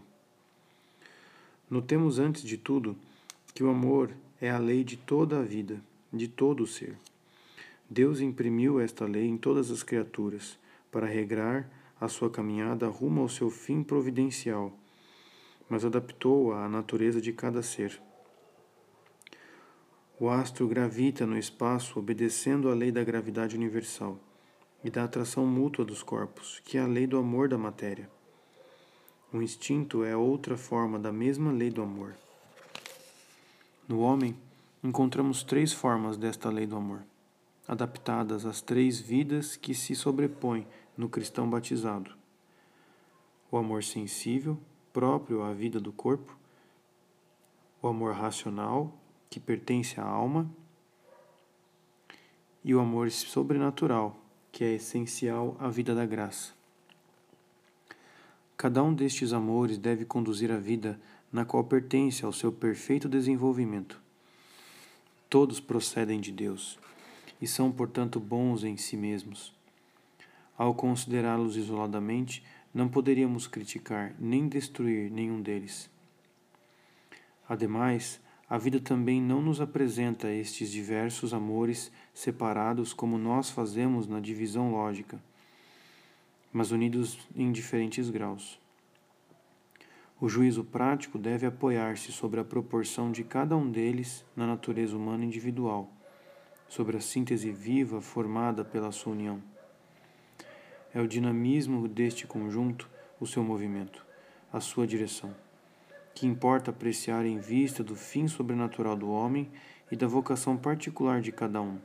[1.70, 2.98] Notemos antes de tudo
[3.54, 6.98] que o amor é a lei de toda a vida, de todo o ser.
[7.90, 10.58] Deus imprimiu esta lei em todas as criaturas
[10.92, 14.72] para regrar a sua caminhada rumo ao seu fim providencial,
[15.70, 18.02] mas adaptou-a à natureza de cada ser.
[20.20, 24.18] O astro gravita no espaço obedecendo à lei da gravidade universal
[24.84, 28.10] e da atração mútua dos corpos, que é a lei do amor da matéria.
[29.32, 32.16] O instinto é outra forma da mesma lei do amor.
[33.88, 34.36] No homem,
[34.84, 37.02] encontramos três formas desta lei do amor,
[37.68, 40.66] adaptadas às três vidas que se sobrepõem
[40.98, 42.12] no cristão batizado.
[43.52, 44.58] O amor sensível,
[44.92, 46.36] próprio à vida do corpo,
[47.82, 48.92] o amor racional,
[49.30, 50.50] que pertence à alma,
[52.64, 54.18] e o amor sobrenatural,
[54.52, 56.54] que é essencial à vida da graça.
[58.58, 61.00] Cada um destes amores deve conduzir a vida
[61.32, 64.02] na qual pertence ao seu perfeito desenvolvimento.
[65.30, 66.80] Todos procedem de Deus
[67.42, 69.57] e são, portanto, bons em si mesmos.
[70.58, 72.44] Ao considerá-los isoladamente,
[72.74, 75.90] não poderíamos criticar nem destruir nenhum deles.
[77.48, 84.20] Ademais, a vida também não nos apresenta estes diversos amores separados como nós fazemos na
[84.20, 85.22] divisão lógica,
[86.52, 88.60] mas unidos em diferentes graus.
[90.20, 95.24] O juízo prático deve apoiar-se sobre a proporção de cada um deles na natureza humana
[95.24, 95.92] individual,
[96.68, 99.40] sobre a síntese viva formada pela sua união.
[100.98, 104.04] É o dinamismo deste conjunto o seu movimento,
[104.52, 105.32] a sua direção,
[106.16, 109.48] que importa apreciar em vista do fim sobrenatural do homem
[109.92, 111.78] e da vocação particular de cada um.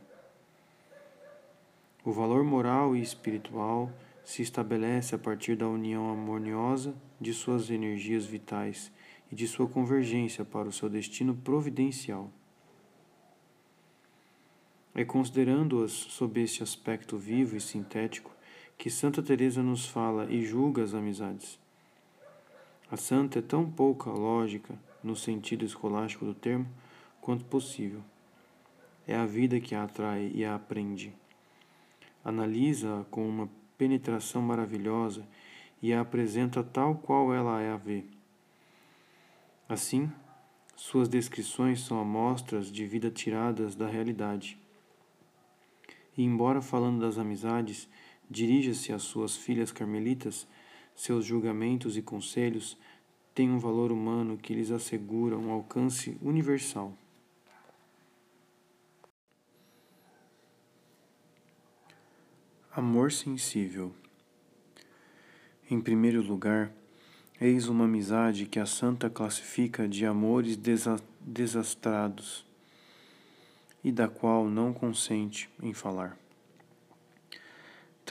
[2.02, 3.92] O valor moral e espiritual
[4.24, 8.90] se estabelece a partir da união harmoniosa de suas energias vitais
[9.30, 12.30] e de sua convergência para o seu destino providencial.
[14.94, 18.31] É considerando-as sob este aspecto vivo e sintético
[18.82, 21.56] que Santa Teresa nos fala e julga as amizades.
[22.90, 26.66] A santa é tão pouca lógica no sentido escolástico do termo
[27.20, 28.02] quanto possível.
[29.06, 31.14] É a vida que a atrai e a aprende.
[32.24, 35.24] Analisa-a com uma penetração maravilhosa
[35.80, 38.02] e a apresenta tal qual ela é a vê.
[39.68, 40.10] Assim,
[40.74, 44.58] suas descrições são amostras de vida tiradas da realidade.
[46.16, 47.88] E, embora falando das amizades,
[48.32, 50.48] dirija-se às suas filhas carmelitas,
[50.96, 52.78] seus julgamentos e conselhos
[53.34, 56.96] têm um valor humano que lhes assegura um alcance universal.
[62.74, 63.94] Amor sensível.
[65.70, 66.72] Em primeiro lugar,
[67.38, 72.44] eis uma amizade que a santa classifica de amores desa desastrados
[73.84, 76.21] e da qual não consente em falar.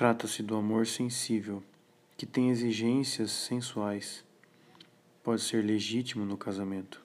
[0.01, 1.61] Trata-se do amor sensível,
[2.17, 4.25] que tem exigências sensuais.
[5.23, 6.99] Pode ser legítimo no casamento.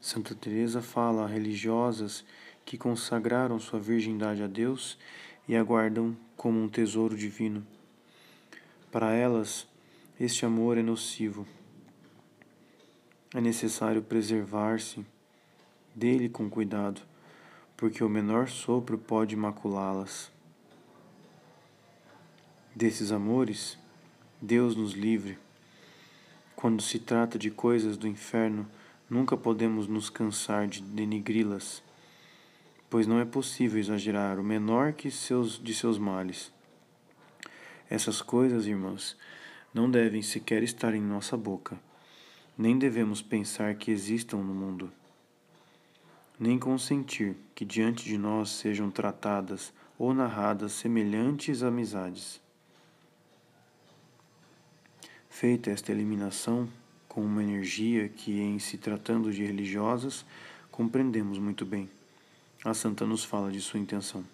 [0.00, 2.24] Santa Teresa fala a religiosas
[2.64, 4.96] que consagraram sua virgindade a Deus
[5.46, 7.62] e aguardam como um tesouro divino.
[8.90, 9.68] Para elas,
[10.18, 11.46] este amor é nocivo.
[13.34, 15.04] É necessário preservar-se
[15.94, 17.02] dele com cuidado,
[17.76, 20.34] porque o menor sopro pode maculá-las.
[22.76, 23.76] Desses amores,
[24.40, 25.36] Deus nos livre.
[26.54, 28.68] Quando se trata de coisas do inferno,
[29.10, 31.82] nunca podemos nos cansar de denigri-las
[32.88, 36.52] pois não é possível exagerar o menor que seus, de seus males.
[37.90, 39.16] Essas coisas, irmãos,
[39.72, 41.78] não devem sequer estar em nossa boca,
[42.56, 44.90] nem devemos pensar que existam no mundo,
[46.38, 52.40] nem consentir que diante de nós sejam tratadas ou narradas semelhantes amizades.
[55.38, 56.66] Feita esta eliminação
[57.06, 60.24] com uma energia que, em se tratando de religiosas,
[60.70, 61.90] compreendemos muito bem
[62.64, 64.24] a santa nos fala de sua intenção.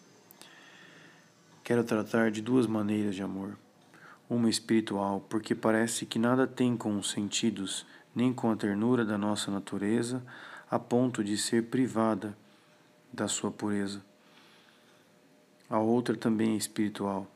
[1.64, 3.58] Quero tratar de duas maneiras de amor.
[4.30, 7.84] Uma espiritual, porque parece que nada tem com os sentidos,
[8.14, 10.22] nem com a ternura da nossa natureza,
[10.70, 12.38] a ponto de ser privada
[13.12, 14.00] da sua pureza.
[15.68, 17.26] A outra também é espiritual,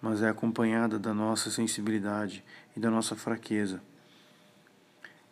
[0.00, 2.42] mas é acompanhada da nossa sensibilidade
[2.76, 3.82] e da nossa fraqueza.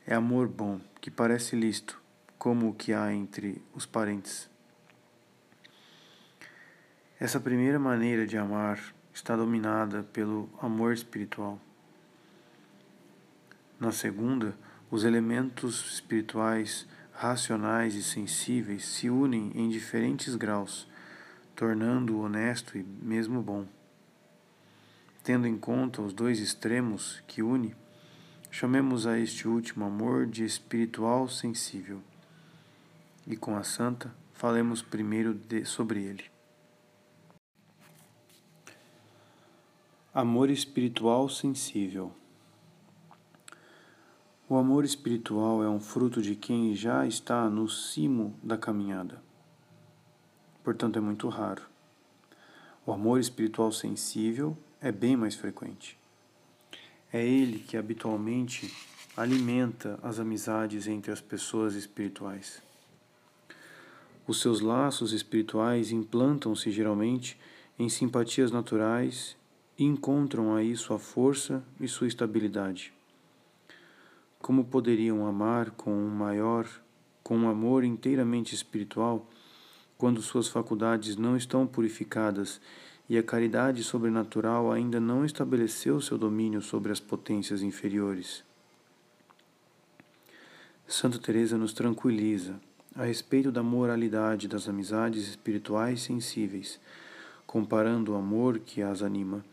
[0.07, 2.01] É amor bom, que parece lícito,
[2.39, 4.49] como o que há entre os parentes.
[7.21, 8.81] Essa primeira maneira de amar
[9.13, 11.61] está dominada pelo amor espiritual.
[13.79, 14.57] Na segunda,
[14.91, 20.89] os elementos espirituais, racionais e sensíveis se unem em diferentes graus,
[21.55, 23.67] tornando-o honesto e mesmo bom.
[25.29, 27.77] Tendo em conta os dois extremos que une,
[28.51, 32.01] chamemos a este último amor de espiritual sensível.
[33.27, 36.25] E com a santa, falemos primeiro de, sobre ele.
[40.15, 42.11] Amor espiritual sensível.
[44.49, 49.23] O amor espiritual é um fruto de quem já está no cimo da caminhada.
[50.65, 51.65] Portanto, é muito raro.
[52.87, 55.99] O amor espiritual sensível é bem mais frequente.
[57.13, 58.73] É ele que habitualmente
[59.17, 62.63] alimenta as amizades entre as pessoas espirituais.
[64.27, 67.39] Os seus laços espirituais implantam-se geralmente
[67.79, 69.37] em simpatias naturais
[69.79, 72.93] e encontram aí sua força e sua estabilidade.
[74.39, 76.69] Como poderiam amar com um maior,
[77.23, 79.29] com um amor inteiramente espiritual,
[79.97, 82.61] quando suas faculdades não estão purificadas
[83.09, 88.45] e a caridade sobrenatural ainda não estabeleceu seu domínio sobre as potências inferiores?
[90.87, 92.61] Santa Teresa nos tranquiliza
[92.95, 96.81] a respeito da moralidade das amizades espirituais sensíveis,
[97.47, 99.45] comparando o amor que as anima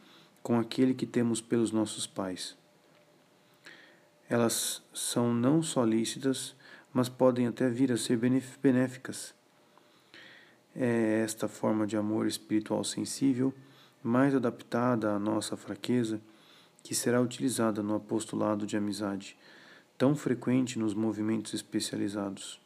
[0.42, 2.56] com aquele que temos pelos nossos pais.
[4.30, 6.56] Elas são não só lícitas,
[6.94, 8.18] mas podem até vir a ser
[8.62, 9.34] benéficas.
[10.76, 13.54] É esta forma de amor espiritual sensível,
[14.04, 16.20] mais adaptada à nossa fraqueza,
[16.84, 19.38] que será utilizada no apostolado de amizade,
[19.98, 22.60] tão frequente nos movimentos especializados.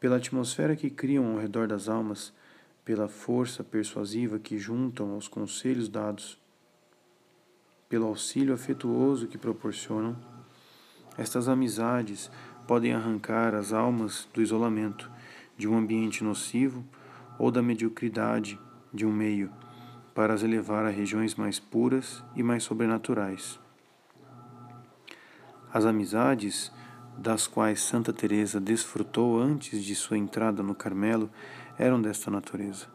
[0.00, 2.32] Pela atmosfera que criam ao redor das almas,
[2.84, 6.40] pela força persuasiva que juntam aos conselhos dados,
[7.88, 10.16] pelo auxílio afetuoso que proporcionam,
[11.18, 12.30] estas amizades
[12.66, 15.11] podem arrancar as almas do isolamento,
[15.56, 16.84] de um ambiente nocivo
[17.38, 18.58] ou da mediocridade
[18.92, 19.50] de um meio,
[20.14, 23.58] para as elevar a regiões mais puras e mais sobrenaturais.
[25.72, 26.70] As amizades
[27.16, 31.30] das quais Santa Teresa desfrutou antes de sua entrada no Carmelo
[31.78, 32.86] eram desta natureza.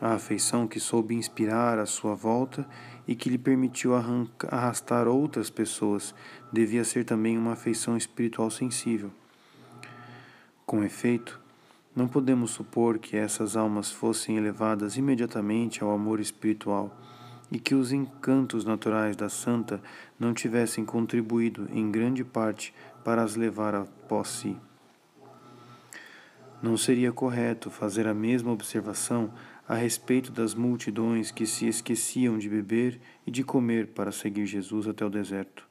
[0.00, 2.66] A afeição que soube inspirar à sua volta
[3.06, 6.14] e que lhe permitiu arrastar outras pessoas
[6.52, 9.10] devia ser também uma afeição espiritual sensível.
[10.64, 11.40] Com efeito,
[11.94, 16.96] não podemos supor que essas almas fossem elevadas imediatamente ao amor espiritual
[17.50, 19.82] e que os encantos naturais da santa
[20.18, 22.72] não tivessem contribuído em grande parte
[23.04, 24.56] para as levar após si.
[26.62, 29.32] Não seria correto fazer a mesma observação
[29.66, 34.86] a respeito das multidões que se esqueciam de beber e de comer para seguir Jesus
[34.86, 35.66] até o deserto.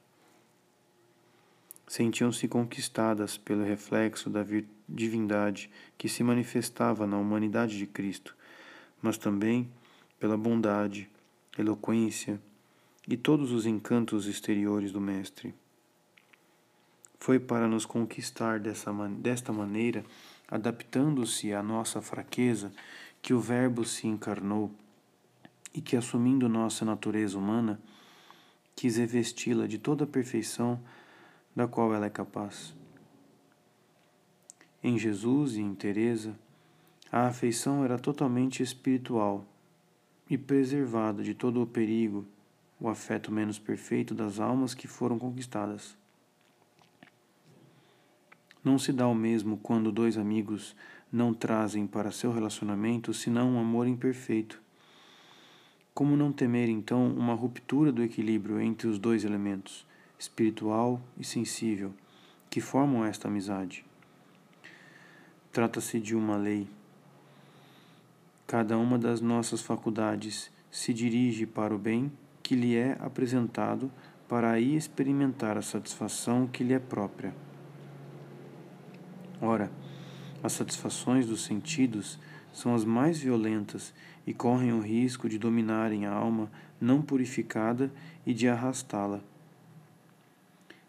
[1.86, 4.42] Sentiam-se conquistadas pelo reflexo da
[4.90, 8.36] divindade que se manifestava na humanidade de Cristo,
[9.00, 9.70] mas também
[10.18, 11.08] pela bondade,
[11.58, 12.40] eloquência
[13.08, 15.54] e todos os encantos exteriores do Mestre.
[17.18, 20.04] Foi para nos conquistar dessa, desta maneira
[20.50, 22.72] adaptando-se à nossa fraqueza,
[23.22, 24.70] que o Verbo se encarnou
[25.72, 27.80] e que, assumindo nossa natureza humana,
[28.74, 30.80] quis revesti-la de toda a perfeição
[31.54, 32.74] da qual ela é capaz.
[34.82, 36.34] Em Jesus e em Teresa,
[37.12, 39.44] a afeição era totalmente espiritual
[40.28, 42.24] e preservada de todo o perigo,
[42.80, 45.94] o afeto menos perfeito das almas que foram conquistadas.
[48.64, 50.74] Não se dá o mesmo quando dois amigos
[51.12, 54.62] não trazem para seu relacionamento senão um amor imperfeito.
[55.92, 59.84] Como não temer então uma ruptura do equilíbrio entre os dois elementos,
[60.18, 61.92] espiritual e sensível,
[62.48, 63.89] que formam esta amizade?
[65.52, 66.68] Trata-se de uma lei.
[68.46, 73.90] Cada uma das nossas faculdades se dirige para o bem que lhe é apresentado
[74.28, 77.34] para aí experimentar a satisfação que lhe é própria.
[79.42, 79.72] Ora,
[80.40, 82.16] as satisfações dos sentidos
[82.52, 83.92] são as mais violentas
[84.24, 86.48] e correm o risco de dominarem a alma
[86.80, 87.90] não purificada
[88.24, 89.20] e de arrastá-la.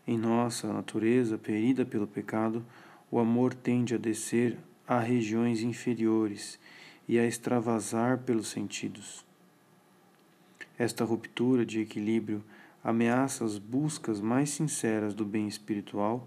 [0.06, 2.64] Em nossa natureza ferida pelo pecado,
[3.12, 4.58] o amor tende a descer
[4.88, 6.58] a regiões inferiores
[7.08, 9.26] e a extravasar pelos sentidos.
[10.80, 12.42] Esta ruptura de equilíbrio
[12.82, 16.26] ameaça as buscas mais sinceras do bem espiritual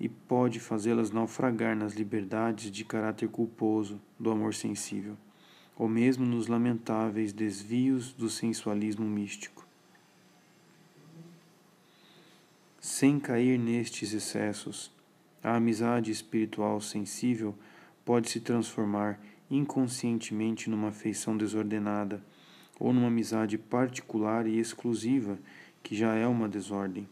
[0.00, 5.16] e pode fazê-las naufragar nas liberdades de caráter culposo do amor sensível,
[5.76, 9.66] ou mesmo nos lamentáveis desvios do sensualismo místico.
[12.80, 14.95] Sem cair nestes excessos,
[15.42, 17.54] a amizade espiritual sensível
[18.04, 19.20] pode se transformar
[19.50, 22.22] inconscientemente numa afeição desordenada
[22.78, 25.38] ou numa amizade particular e exclusiva
[25.82, 27.08] que já é uma desordem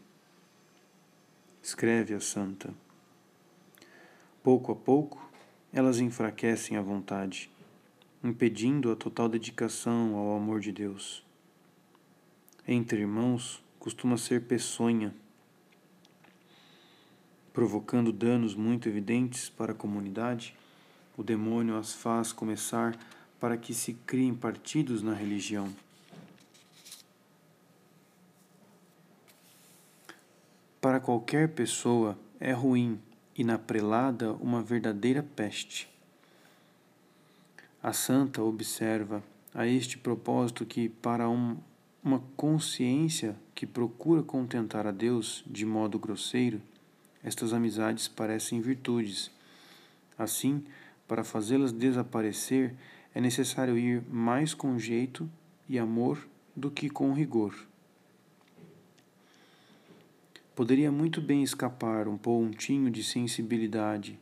[1.65, 2.71] escreve a santa.
[4.43, 5.27] Pouco a pouco,
[5.73, 7.49] elas enfraquecem a vontade,
[8.23, 11.25] impedindo a total dedicação ao amor de Deus.
[12.67, 15.11] Entre irmãos, costuma ser peçonha,
[17.55, 20.55] provocando danos muito evidentes para a comunidade.
[21.17, 22.95] O demônio as faz começar
[23.39, 25.73] para que se criem partidos na religião
[30.85, 32.99] Para qualquer pessoa é ruim
[33.35, 35.89] e na prelada uma verdadeira peste.
[37.81, 41.57] A santa observa a este propósito que, para um,
[42.03, 46.61] uma consciência que procura contentar a Deus de modo grosseiro,
[47.25, 49.31] estas amizades parecem virtudes.
[50.15, 50.63] Assim,
[51.07, 52.75] para fazê-las desaparecer,
[53.15, 55.27] é necessário ir mais com jeito
[55.67, 56.23] e amor
[56.55, 57.55] do que com rigor.
[60.55, 64.19] Poderia muito bem escapar um pontinho de sensibilidade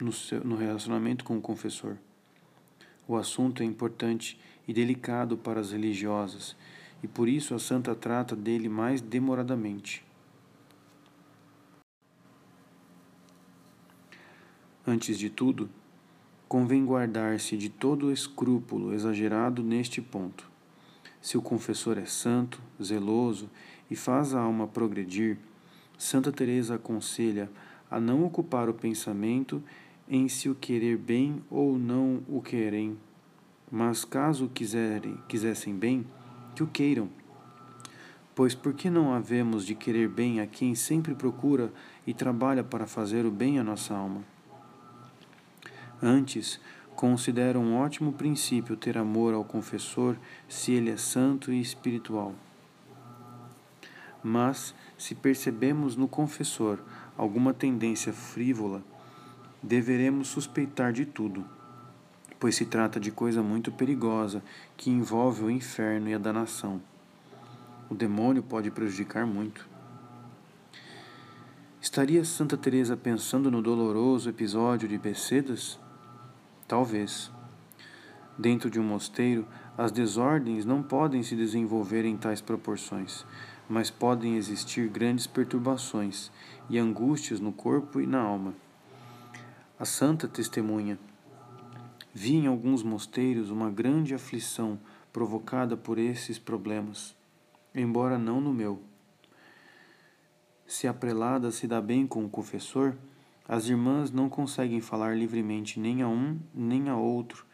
[0.00, 1.98] no, seu, no relacionamento com o confessor.
[3.06, 6.56] O assunto é importante e delicado para as religiosas,
[7.02, 10.02] e por isso a santa trata dele mais demoradamente.
[14.90, 15.70] Antes de tudo,
[16.48, 20.50] convém guardar-se de todo escrúpulo exagerado neste ponto.
[21.22, 23.48] Se o confessor é santo, zeloso
[23.88, 25.38] e faz a alma progredir,
[25.96, 27.48] Santa Teresa aconselha
[27.88, 29.62] a não ocupar o pensamento
[30.08, 32.98] em se o querer bem ou não o querem,
[33.70, 36.04] mas caso quiserem, quisessem bem,
[36.56, 37.08] que o queiram.
[38.34, 41.72] Pois por que não havemos de querer bem a quem sempre procura
[42.04, 44.24] e trabalha para fazer o bem à nossa alma?
[46.02, 46.58] Antes,
[46.96, 50.16] considero um ótimo princípio ter amor ao confessor
[50.48, 52.34] se ele é santo e espiritual.
[54.22, 56.78] Mas, se percebemos no confessor
[57.16, 58.82] alguma tendência frívola,
[59.62, 61.44] deveremos suspeitar de tudo,
[62.38, 64.42] pois se trata de coisa muito perigosa
[64.76, 66.80] que envolve o inferno e a danação.
[67.90, 69.68] O demônio pode prejudicar muito.
[71.80, 75.78] Estaria Santa Teresa pensando no doloroso episódio de Becedas?
[76.70, 77.32] Talvez.
[78.38, 79.44] Dentro de um mosteiro,
[79.76, 83.26] as desordens não podem se desenvolver em tais proporções,
[83.68, 86.30] mas podem existir grandes perturbações
[86.68, 88.54] e angústias no corpo e na alma.
[89.80, 90.96] A santa testemunha
[92.14, 94.78] vi em alguns mosteiros uma grande aflição
[95.12, 97.16] provocada por esses problemas,
[97.74, 98.80] embora não no meu.
[100.68, 102.94] Se a prelada se dá bem com o confessor,
[103.52, 107.44] as irmãs não conseguem falar livremente nem a um nem a outro,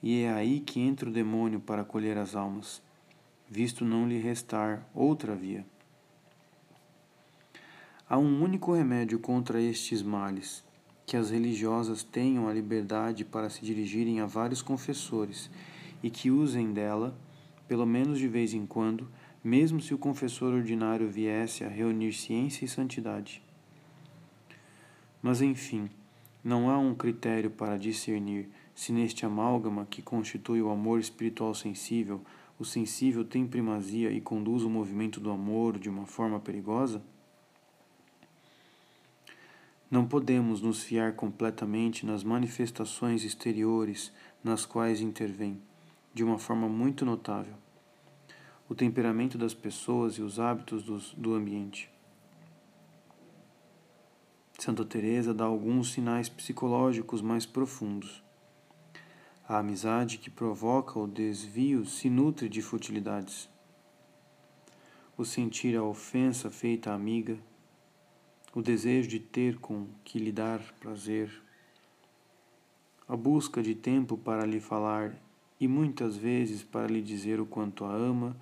[0.00, 2.80] e é aí que entra o demônio para colher as almas,
[3.50, 5.66] visto não lhe restar outra via.
[8.08, 10.64] Há um único remédio contra estes males,
[11.04, 15.50] que as religiosas tenham a liberdade para se dirigirem a vários confessores
[16.04, 17.18] e que usem dela,
[17.66, 19.10] pelo menos de vez em quando,
[19.42, 23.42] mesmo se o confessor ordinário viesse a reunir ciência e santidade.
[25.22, 25.88] Mas enfim,
[26.42, 32.20] não há um critério para discernir se neste amálgama que constitui o amor espiritual sensível,
[32.58, 37.02] o sensível tem primazia e conduz o movimento do amor de uma forma perigosa?
[39.88, 44.10] Não podemos nos fiar completamente nas manifestações exteriores
[44.42, 45.60] nas quais intervém,
[46.14, 47.54] de uma forma muito notável,
[48.68, 51.91] o temperamento das pessoas e os hábitos dos, do ambiente.
[54.64, 58.22] Santa Teresa dá alguns sinais psicológicos mais profundos.
[59.48, 63.50] A amizade que provoca o desvio se nutre de futilidades.
[65.18, 67.36] O sentir a ofensa feita à amiga,
[68.54, 71.28] o desejo de ter com que lhe dar prazer,
[73.08, 75.12] a busca de tempo para lhe falar
[75.58, 78.36] e muitas vezes para lhe dizer o quanto a ama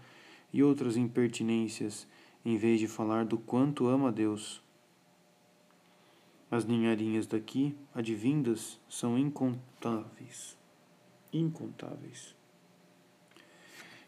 [0.53, 2.07] e outras impertinências,
[2.45, 4.63] em vez de falar do quanto ama Deus
[6.51, 10.57] as ninharinhas daqui, advindas, são incontáveis.
[11.33, 12.35] Incontáveis.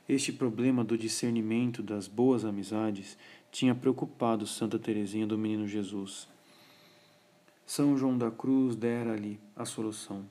[0.09, 3.16] Este problema do discernimento das boas amizades
[3.53, 6.28] tinha preocupado Santa Teresinha do Menino Jesus.
[7.64, 10.26] São João da Cruz dera-lhe a solução.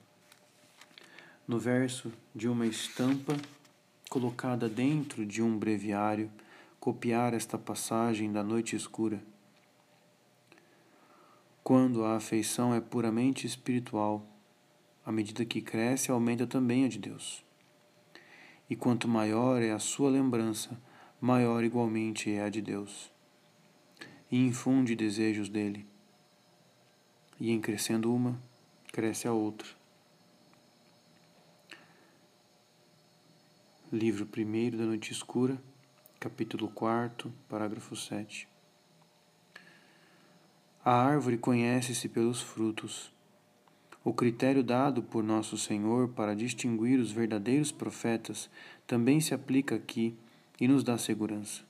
[1.47, 3.36] No verso de uma estampa
[4.09, 6.30] colocada dentro de um breviário,
[6.78, 9.24] copiar esta passagem da noite escura
[11.64, 14.26] quando a afeição é puramente espiritual,
[15.05, 17.43] à medida que cresce, aumenta também a de Deus.
[18.70, 20.82] E quanto maior é a sua lembrança,
[21.20, 23.12] maior igualmente é a de Deus.
[24.32, 25.86] E infunde desejos dele.
[27.39, 28.41] E em crescendo uma,
[28.91, 29.68] cresce a outra.
[33.91, 35.62] Livro 1 da Noite Escura,
[36.20, 38.50] capítulo 4, parágrafo 7.
[40.84, 43.13] A árvore conhece-se pelos frutos.
[44.03, 48.49] O critério dado por Nosso Senhor para distinguir os verdadeiros profetas
[48.88, 50.15] também se aplica aqui
[50.59, 51.61] e nos dá segurança.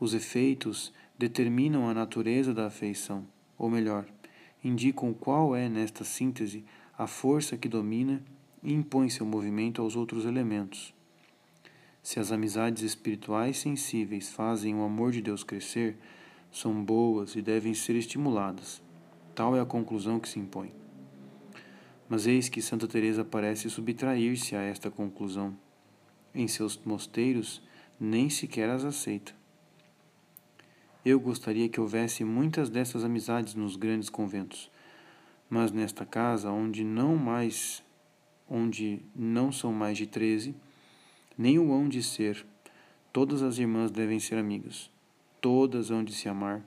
[0.00, 3.26] Os efeitos determinam a natureza da afeição,
[3.58, 4.06] ou melhor,
[4.64, 6.64] indicam qual é, nesta síntese,
[6.96, 8.22] a força que domina
[8.62, 10.94] e impõe seu movimento aos outros elementos.
[12.02, 15.98] Se as amizades espirituais sensíveis fazem o amor de Deus crescer,
[16.50, 18.82] são boas e devem ser estimuladas.
[19.34, 20.72] Tal é a conclusão que se impõe.
[22.08, 25.56] Mas eis que Santa Teresa parece subtrair-se a esta conclusão.
[26.34, 27.62] Em seus mosteiros
[28.00, 29.32] nem sequer as aceita.
[31.04, 34.70] Eu gostaria que houvesse muitas dessas amizades nos grandes conventos,
[35.48, 37.82] mas nesta casa, onde não mais,
[38.48, 40.54] onde não são mais de treze,
[41.36, 42.44] nem o hão de ser,
[43.12, 44.90] Todas as irmãs devem ser amigas.
[45.40, 46.62] Todas hão de se amar.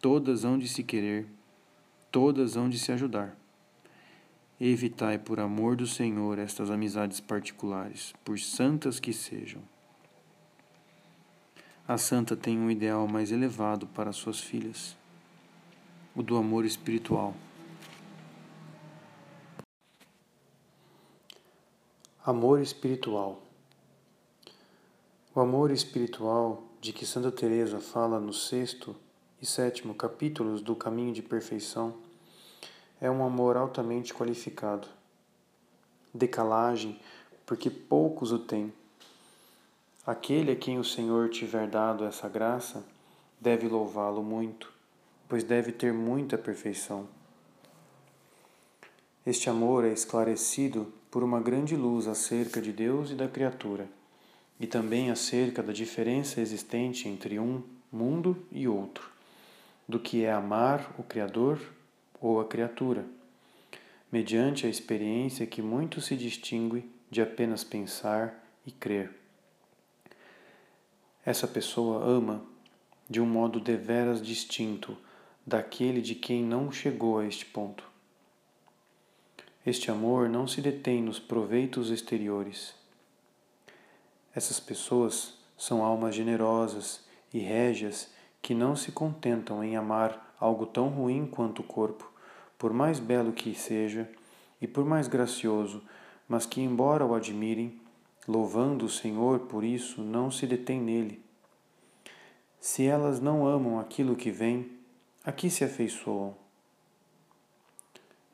[0.00, 1.28] Todas hão de se querer.
[2.10, 3.36] Todas hão de se ajudar.
[4.60, 9.62] Evitai, por amor do Senhor, estas amizades particulares, por santas que sejam.
[11.86, 14.96] A santa tem um ideal mais elevado para suas filhas,
[16.14, 17.34] o do amor espiritual.
[22.24, 23.40] Amor espiritual.
[25.34, 28.96] O amor espiritual de que Santa Teresa fala no sexto
[29.40, 31.94] e sétimo capítulos do Caminho de Perfeição
[32.98, 34.88] é um amor altamente qualificado.
[36.14, 36.98] Decalagem,
[37.44, 38.72] porque poucos o têm.
[40.06, 42.82] Aquele a quem o Senhor tiver dado essa graça
[43.38, 44.72] deve louvá-lo muito,
[45.28, 47.06] pois deve ter muita perfeição.
[49.24, 53.86] Este amor é esclarecido por uma grande luz acerca de Deus e da criatura,
[54.60, 59.10] e também acerca da diferença existente entre um mundo e outro,
[59.88, 61.58] do que é amar o Criador
[62.20, 63.06] ou a criatura,
[64.12, 69.10] mediante a experiência que muito se distingue de apenas pensar e crer.
[71.24, 72.44] Essa pessoa ama
[73.08, 74.96] de um modo deveras distinto
[75.46, 77.82] daquele de quem não chegou a este ponto.
[79.64, 82.79] Este amor não se detém nos proveitos exteriores.
[84.34, 88.08] Essas pessoas são almas generosas e régias
[88.40, 92.10] que não se contentam em amar algo tão ruim quanto o corpo,
[92.58, 94.08] por mais belo que seja
[94.60, 95.82] e por mais gracioso,
[96.28, 97.80] mas que, embora o admirem,
[98.26, 101.22] louvando o Senhor por isso, não se detém nele.
[102.60, 104.70] Se elas não amam aquilo que vem,
[105.24, 106.36] a que se afeiçoam?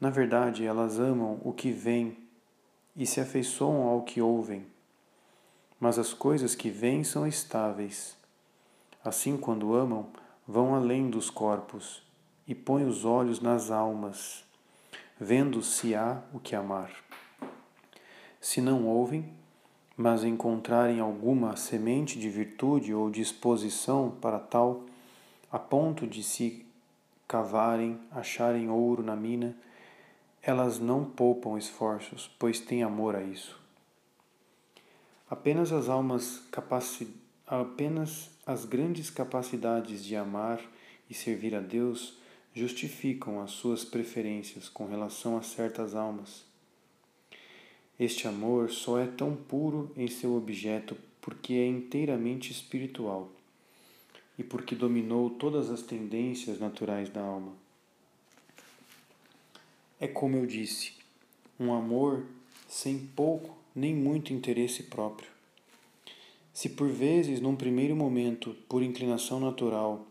[0.00, 2.18] Na verdade, elas amam o que vem
[2.94, 4.66] e se afeiçoam ao que ouvem.
[5.78, 8.16] Mas as coisas que vêm são estáveis.
[9.04, 10.08] Assim, quando amam,
[10.46, 12.02] vão além dos corpos
[12.46, 14.44] e põem os olhos nas almas,
[15.20, 16.90] vendo se há o que amar.
[18.40, 19.32] Se não ouvem,
[19.96, 24.84] mas encontrarem alguma semente de virtude ou disposição para tal,
[25.50, 26.66] a ponto de se
[27.26, 29.56] cavarem, acharem ouro na mina,
[30.42, 33.65] elas não poupam esforços, pois têm amor a isso.
[35.28, 37.08] Apenas as almas capaci...
[37.46, 40.60] apenas as grandes capacidades de amar
[41.10, 42.16] e servir a Deus
[42.54, 46.44] justificam as suas preferências com relação a certas almas.
[47.98, 53.28] Este amor só é tão puro em seu objeto porque é inteiramente espiritual
[54.38, 57.52] e porque dominou todas as tendências naturais da alma.
[59.98, 60.92] É como eu disse,
[61.58, 62.24] um amor
[62.68, 65.28] sem pouco nem muito interesse próprio.
[66.54, 70.06] Se por vezes, num primeiro momento, por inclinação natural,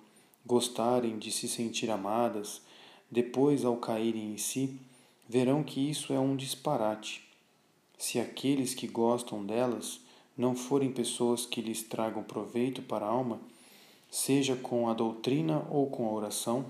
[0.46, 2.62] gostarem de se sentir amadas,
[3.10, 4.80] depois, ao caírem em si,
[5.28, 7.28] verão que isso é um disparate.
[7.98, 10.00] Se aqueles que gostam delas
[10.38, 13.40] não forem pessoas que lhes tragam proveito para a alma,
[14.12, 16.66] seja com a doutrina ou com a oração,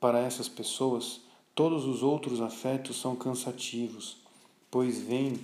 [0.00, 1.20] para essas pessoas,
[1.54, 4.23] todos os outros afetos são cansativos,
[4.74, 5.38] pois veem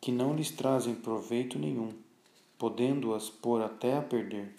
[0.00, 1.88] que não lhes trazem proveito nenhum,
[2.56, 4.54] podendo-as pôr até a perder.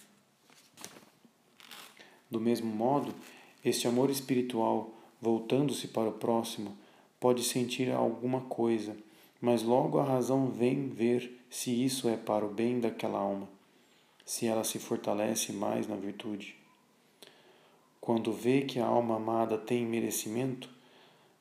[2.30, 3.14] Do mesmo modo,
[3.64, 6.78] este amor espiritual, voltando-se para o próximo,
[7.18, 8.94] pode sentir alguma coisa,
[9.40, 13.48] mas logo a razão vem ver se isso é para o bem daquela alma,
[14.26, 16.58] se ela se fortalece mais na virtude.
[18.02, 20.70] Quando vê que a alma amada tem merecimento,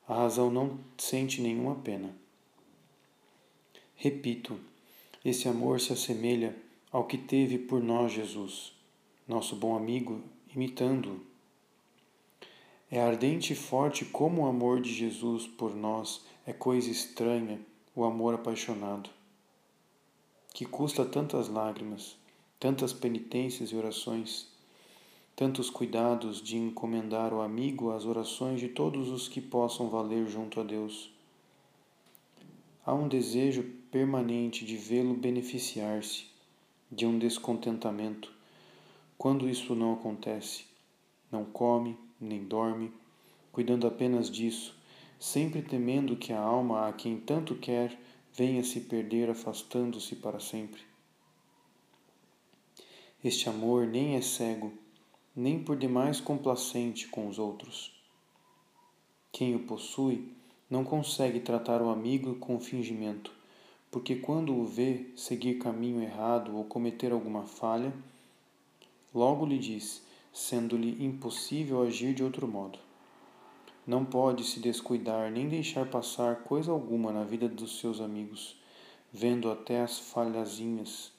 [0.07, 2.17] a razão não sente nenhuma pena.
[4.01, 4.57] Repito,
[5.25, 6.55] esse amor se assemelha
[6.89, 8.71] ao que teve por nós Jesus,
[9.27, 10.21] nosso bom amigo,
[10.55, 11.19] imitando-o.
[12.89, 17.59] É ardente e forte como o amor de Jesus por nós é coisa estranha,
[17.93, 19.09] o amor apaixonado,
[20.53, 22.15] que custa tantas lágrimas,
[22.57, 24.47] tantas penitências e orações
[25.35, 30.59] tantos cuidados de encomendar o amigo às orações de todos os que possam valer junto
[30.59, 31.09] a Deus.
[32.85, 36.25] Há um desejo permanente de vê-lo beneficiar-se
[36.91, 38.31] de um descontentamento.
[39.17, 40.65] Quando isso não acontece,
[41.31, 42.91] não come nem dorme,
[43.51, 44.75] cuidando apenas disso,
[45.19, 47.99] sempre temendo que a alma a quem tanto quer
[48.33, 50.81] venha se perder afastando-se para sempre.
[53.23, 54.71] Este amor nem é cego,
[55.35, 57.93] nem por demais complacente com os outros.
[59.31, 60.31] Quem o possui
[60.69, 63.31] não consegue tratar o amigo com fingimento,
[63.91, 67.93] porque quando o vê seguir caminho errado ou cometer alguma falha,
[69.13, 72.77] logo lhe diz, sendo-lhe impossível agir de outro modo.
[73.85, 78.55] Não pode se descuidar nem deixar passar coisa alguma na vida dos seus amigos,
[79.11, 81.11] vendo até as falhazinhas.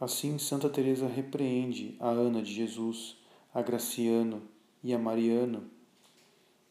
[0.00, 3.16] Assim, Santa Teresa repreende a Ana de Jesus,
[3.52, 4.42] a Graciano
[4.82, 5.74] e a Mariano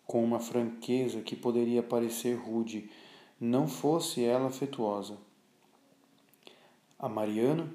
[0.06, 2.90] com uma franqueza que poderia parecer rude,
[3.40, 5.18] não fosse ela afetuosa.
[6.98, 7.72] A Mariano,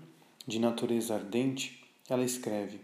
[0.46, 2.80] de natureza ardente, ela escreve: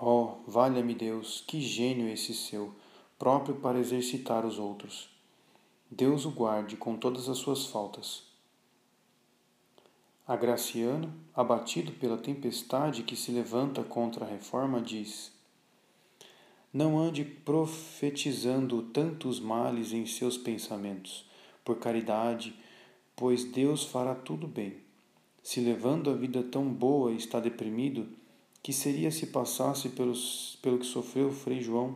[0.00, 2.72] Oh, valha-me Deus, que gênio esse seu,
[3.18, 5.08] próprio para exercitar os outros.
[5.90, 8.22] Deus o guarde com todas as suas faltas.
[10.26, 15.32] A Graciano, abatido pela tempestade que se levanta contra a reforma, diz:
[16.72, 21.27] Não ande profetizando tantos males em seus pensamentos,
[21.68, 22.54] por caridade,
[23.14, 24.78] pois Deus fará tudo bem.
[25.42, 28.08] Se levando a vida tão boa está deprimido,
[28.62, 31.94] que seria se passasse pelos, pelo que sofreu Frei João?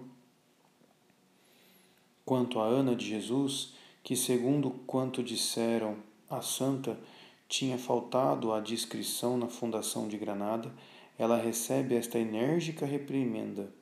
[2.23, 3.73] Quanto a Ana de Jesus,
[4.05, 5.97] que, segundo quanto disseram
[6.29, 7.01] a santa,
[7.49, 10.71] tinha faltado à discrição na fundação de Granada,
[11.19, 13.73] ela recebe esta enérgica reprimenda.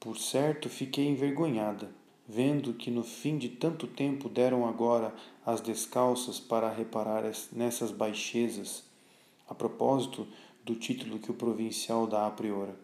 [0.00, 1.90] Por certo, fiquei envergonhada,
[2.28, 5.14] vendo que no fim de tanto tempo deram agora
[5.46, 8.84] as descalças para reparar nessas baixezas.
[9.48, 10.28] A propósito,
[10.62, 12.78] do título que o provincial dá à priora.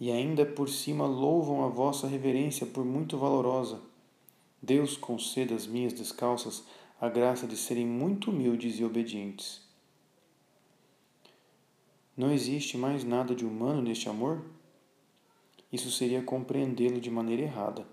[0.00, 3.80] E ainda por cima louvam a vossa reverência por muito valorosa.
[4.60, 6.64] Deus conceda às minhas descalças
[7.00, 9.62] a graça de serem muito humildes e obedientes.
[12.16, 14.42] Não existe mais nada de humano neste amor?
[15.72, 17.86] Isso seria compreendê-lo de maneira errada.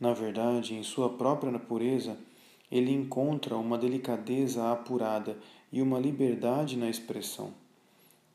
[0.00, 2.16] Na verdade, em sua própria pureza,
[2.70, 5.38] ele encontra uma delicadeza apurada
[5.72, 7.52] e uma liberdade na expressão,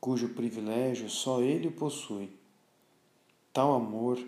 [0.00, 2.30] cujo privilégio só ele possui.
[3.52, 4.18] Tal amor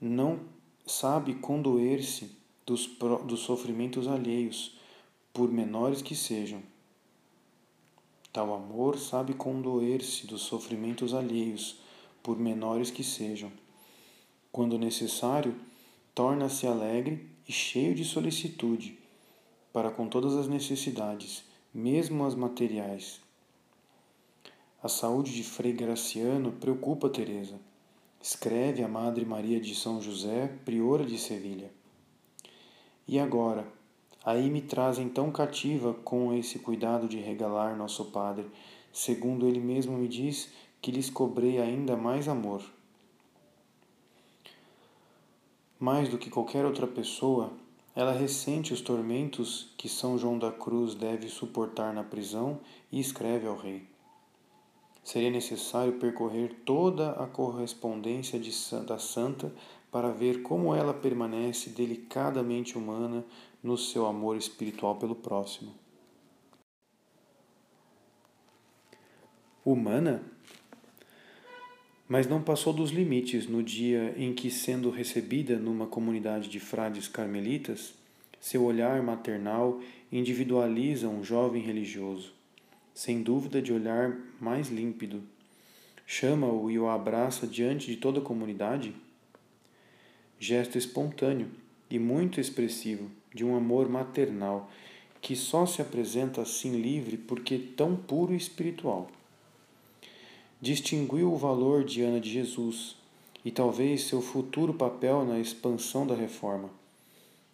[0.00, 0.40] não
[0.86, 2.30] sabe condoer-se
[2.66, 2.86] dos,
[3.24, 4.78] dos sofrimentos alheios,
[5.32, 6.62] por menores que sejam.
[8.32, 11.80] Tal amor sabe condoer-se dos sofrimentos alheios,
[12.24, 13.52] por menores que sejam.
[14.50, 15.54] Quando necessário,
[16.12, 18.98] torna-se alegre e cheio de solicitude
[19.72, 21.44] para com todas as necessidades
[21.74, 23.20] mesmo as materiais.
[24.80, 27.58] A saúde de Frei Graciano preocupa Teresa.
[28.22, 31.72] Escreve a Madre Maria de São José, priora de Sevilha.
[33.08, 33.66] E agora,
[34.24, 38.46] aí me trazem tão cativa com esse cuidado de regalar nosso Padre,
[38.92, 40.52] segundo ele mesmo me diz
[40.84, 42.62] que lhes cobrei ainda mais amor.
[45.80, 47.54] Mais do que qualquer outra pessoa,
[47.96, 52.60] ela ressente os tormentos que São João da Cruz deve suportar na prisão
[52.92, 53.88] e escreve ao rei.
[55.02, 58.52] Seria necessário percorrer toda a correspondência de,
[58.84, 59.54] da santa
[59.90, 63.24] para ver como ela permanece delicadamente humana
[63.62, 65.72] no seu amor espiritual pelo próximo.
[69.64, 70.33] Humana?
[72.08, 77.08] Mas não passou dos limites no dia em que, sendo recebida numa comunidade de frades
[77.08, 77.94] carmelitas,
[78.38, 79.80] seu olhar maternal
[80.12, 82.32] individualiza um jovem religioso,
[82.92, 85.22] sem dúvida de olhar mais límpido.
[86.06, 88.94] Chama-o e o abraça diante de toda a comunidade.
[90.38, 91.48] Gesto espontâneo
[91.88, 94.70] e muito expressivo de um amor maternal
[95.22, 99.10] que só se apresenta assim livre porque tão puro e espiritual
[100.64, 102.96] distinguiu o valor de Ana de Jesus
[103.44, 106.70] e talvez seu futuro papel na expansão da reforma.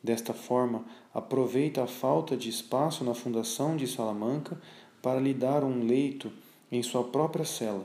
[0.01, 4.63] Desta forma, aproveita a falta de espaço na fundação de Salamanca
[5.03, 6.31] para lhe dar um leito
[6.71, 7.85] em sua própria cela.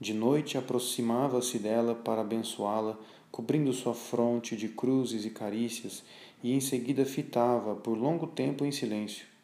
[0.00, 2.98] De noite aproximava-se dela para abençoá-la,
[3.30, 6.02] cobrindo sua fronte de cruzes e carícias,
[6.42, 9.35] e em seguida fitava por longo tempo em silêncio.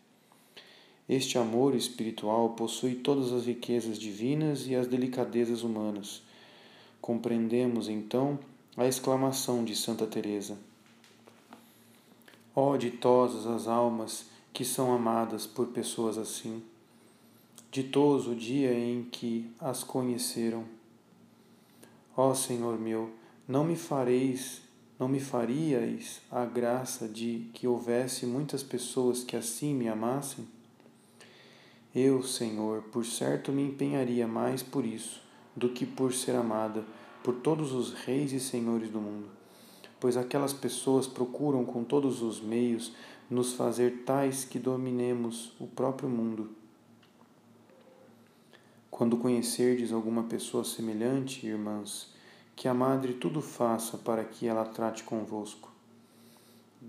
[1.08, 6.22] Este amor espiritual possui todas as riquezas divinas e as delicadezas humanas.
[7.00, 8.38] Compreendemos então
[8.76, 10.56] a exclamação de Santa Teresa:
[12.54, 16.62] Ó oh, ditosas as almas que são amadas por pessoas assim.
[17.70, 20.64] Ditoso o dia em que as conheceram.
[22.16, 23.10] Ó oh, Senhor meu,
[23.48, 24.62] não me fareis,
[24.98, 30.46] não me faríeis a graça de que houvesse muitas pessoas que assim me amassem?
[31.94, 35.20] Eu, Senhor, por certo me empenharia mais por isso
[35.54, 36.84] do que por ser amada
[37.22, 39.28] por todos os reis e senhores do mundo.
[40.00, 42.92] pois aquelas pessoas procuram com todos os meios
[43.30, 46.50] nos fazer tais que dominemos o próprio mundo.
[48.90, 52.12] Quando conhecerdes alguma pessoa semelhante, irmãs,
[52.56, 55.70] que a Madre tudo faça para que ela trate convosco.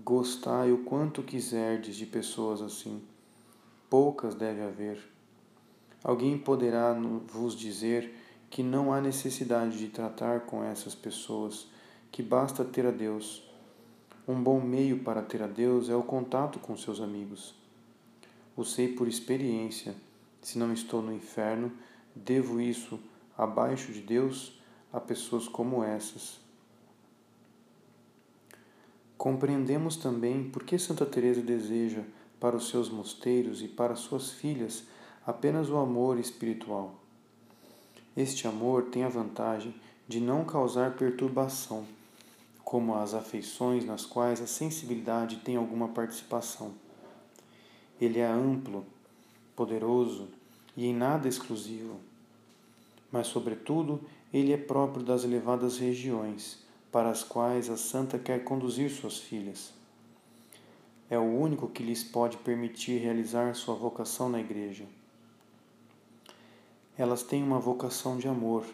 [0.04, 3.00] Gostai o quanto quiserdes de pessoas assim.
[3.96, 4.98] Poucas deve haver.
[6.02, 6.92] Alguém poderá
[7.28, 8.12] vos dizer
[8.50, 11.68] que não há necessidade de tratar com essas pessoas,
[12.10, 13.48] que basta ter a Deus.
[14.26, 17.54] Um bom meio para ter a Deus é o contato com seus amigos.
[18.56, 19.94] O sei por experiência.
[20.42, 21.70] Se não estou no inferno,
[22.16, 22.98] devo isso
[23.38, 24.60] abaixo de Deus
[24.92, 26.40] a pessoas como essas.
[29.16, 32.02] Compreendemos também por que Santa Teresa deseja
[32.44, 34.84] para os seus mosteiros e para suas filhas
[35.26, 36.94] apenas o amor espiritual.
[38.14, 39.74] Este amor tem a vantagem
[40.06, 41.86] de não causar perturbação,
[42.62, 46.74] como as afeições nas quais a sensibilidade tem alguma participação.
[47.98, 48.84] Ele é amplo,
[49.56, 50.28] poderoso
[50.76, 51.98] e em nada exclusivo,
[53.10, 56.58] mas, sobretudo, ele é próprio das elevadas regiões
[56.92, 59.72] para as quais a santa quer conduzir suas filhas.
[61.14, 64.84] É o único que lhes pode permitir realizar sua vocação na igreja.
[66.98, 68.64] Elas têm uma vocação de amor.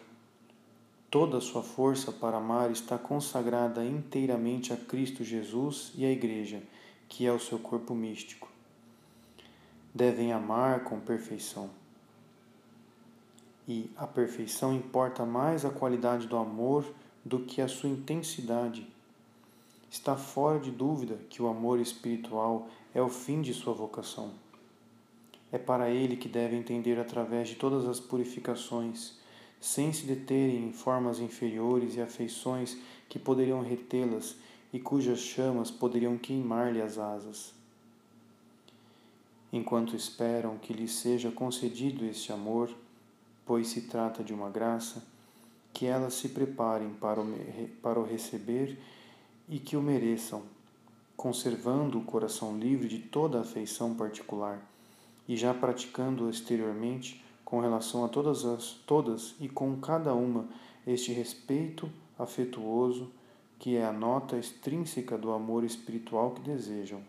[1.11, 6.63] Toda a sua força para amar está consagrada inteiramente a Cristo Jesus e à Igreja,
[7.07, 8.49] que é o seu corpo místico.
[9.93, 11.69] Devem amar com perfeição
[13.67, 16.91] e a perfeição importa mais a qualidade do amor
[17.23, 18.90] do que a sua intensidade.
[19.91, 24.31] Está fora de dúvida que o amor espiritual é o fim de sua vocação.
[25.51, 29.19] É para ele que deve entender através de todas as purificações,
[29.59, 32.77] sem se deterem em formas inferiores e afeições
[33.09, 34.37] que poderiam retê-las
[34.71, 37.53] e cujas chamas poderiam queimar-lhe as asas.
[39.51, 42.73] Enquanto esperam que lhe seja concedido este amor,
[43.45, 45.05] pois se trata de uma graça,
[45.73, 47.25] que elas se preparem para o,
[47.81, 48.79] para o receber
[49.47, 50.43] e que o mereçam,
[51.15, 54.61] conservando o coração livre de toda afeição particular
[55.27, 60.47] e já praticando exteriormente com relação a todas as todas e com cada uma
[60.85, 63.11] este respeito afetuoso
[63.59, 67.03] que é a nota extrínseca do amor espiritual que desejam.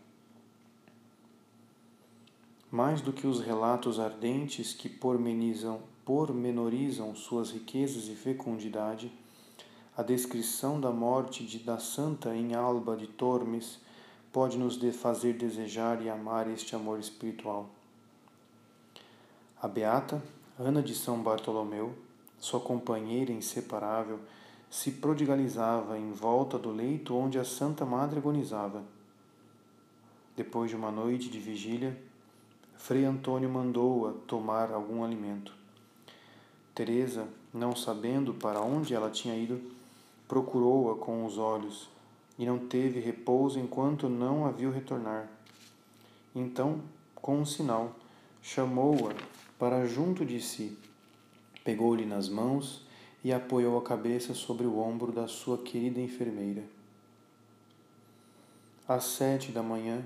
[2.70, 9.10] Mais do que os relatos ardentes que pormenizam pormenorizam suas riquezas e fecundidade,
[9.96, 13.78] a descrição da morte de, da santa em Alba de Tormes
[14.32, 17.68] pode nos fazer desejar e amar este amor espiritual.
[19.60, 20.22] A beata
[20.58, 21.94] Ana de São Bartolomeu,
[22.38, 24.18] sua companheira inseparável,
[24.70, 28.82] se prodigalizava em volta do leito onde a Santa Madre agonizava.
[30.34, 31.96] Depois de uma noite de vigília,
[32.76, 35.54] Frei Antônio mandou-a tomar algum alimento.
[36.74, 39.60] Teresa, não sabendo para onde ela tinha ido,
[40.32, 41.90] procurou-a com os olhos
[42.38, 45.28] e não teve repouso enquanto não a viu retornar.
[46.34, 46.80] Então,
[47.14, 47.94] com um sinal,
[48.40, 49.12] chamou-a
[49.58, 50.78] para junto de si,
[51.62, 52.86] pegou-lhe nas mãos
[53.22, 56.64] e apoiou a cabeça sobre o ombro da sua querida enfermeira.
[58.88, 60.02] Às sete da manhã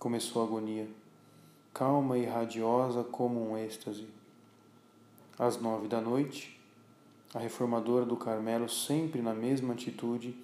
[0.00, 0.88] começou a agonia,
[1.72, 4.08] calma e radiosa como um êxtase
[5.38, 6.59] às nove da noite,
[7.34, 10.36] a reformadora do Carmelo, sempre na mesma atitude,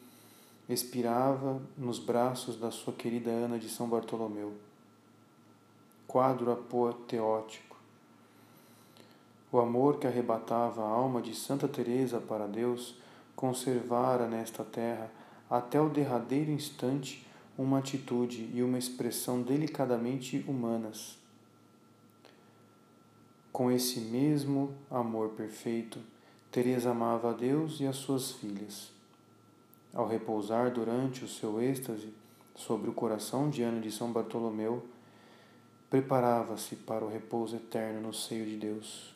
[0.68, 4.54] expirava nos braços da sua querida Ana de São Bartolomeu.
[6.06, 7.76] Quadro apoteótico.
[9.50, 12.96] O amor que arrebatava a alma de Santa Teresa para Deus
[13.34, 15.10] conservara nesta terra
[15.48, 17.26] até o derradeiro instante
[17.56, 21.16] uma atitude e uma expressão delicadamente humanas
[23.56, 25.98] com esse mesmo amor perfeito,
[26.56, 28.90] Teresa amava a Deus e as suas filhas.
[29.92, 32.14] Ao repousar durante o seu êxtase
[32.54, 34.82] sobre o coração de Ana de São Bartolomeu,
[35.90, 39.14] preparava-se para o repouso eterno no seio de Deus.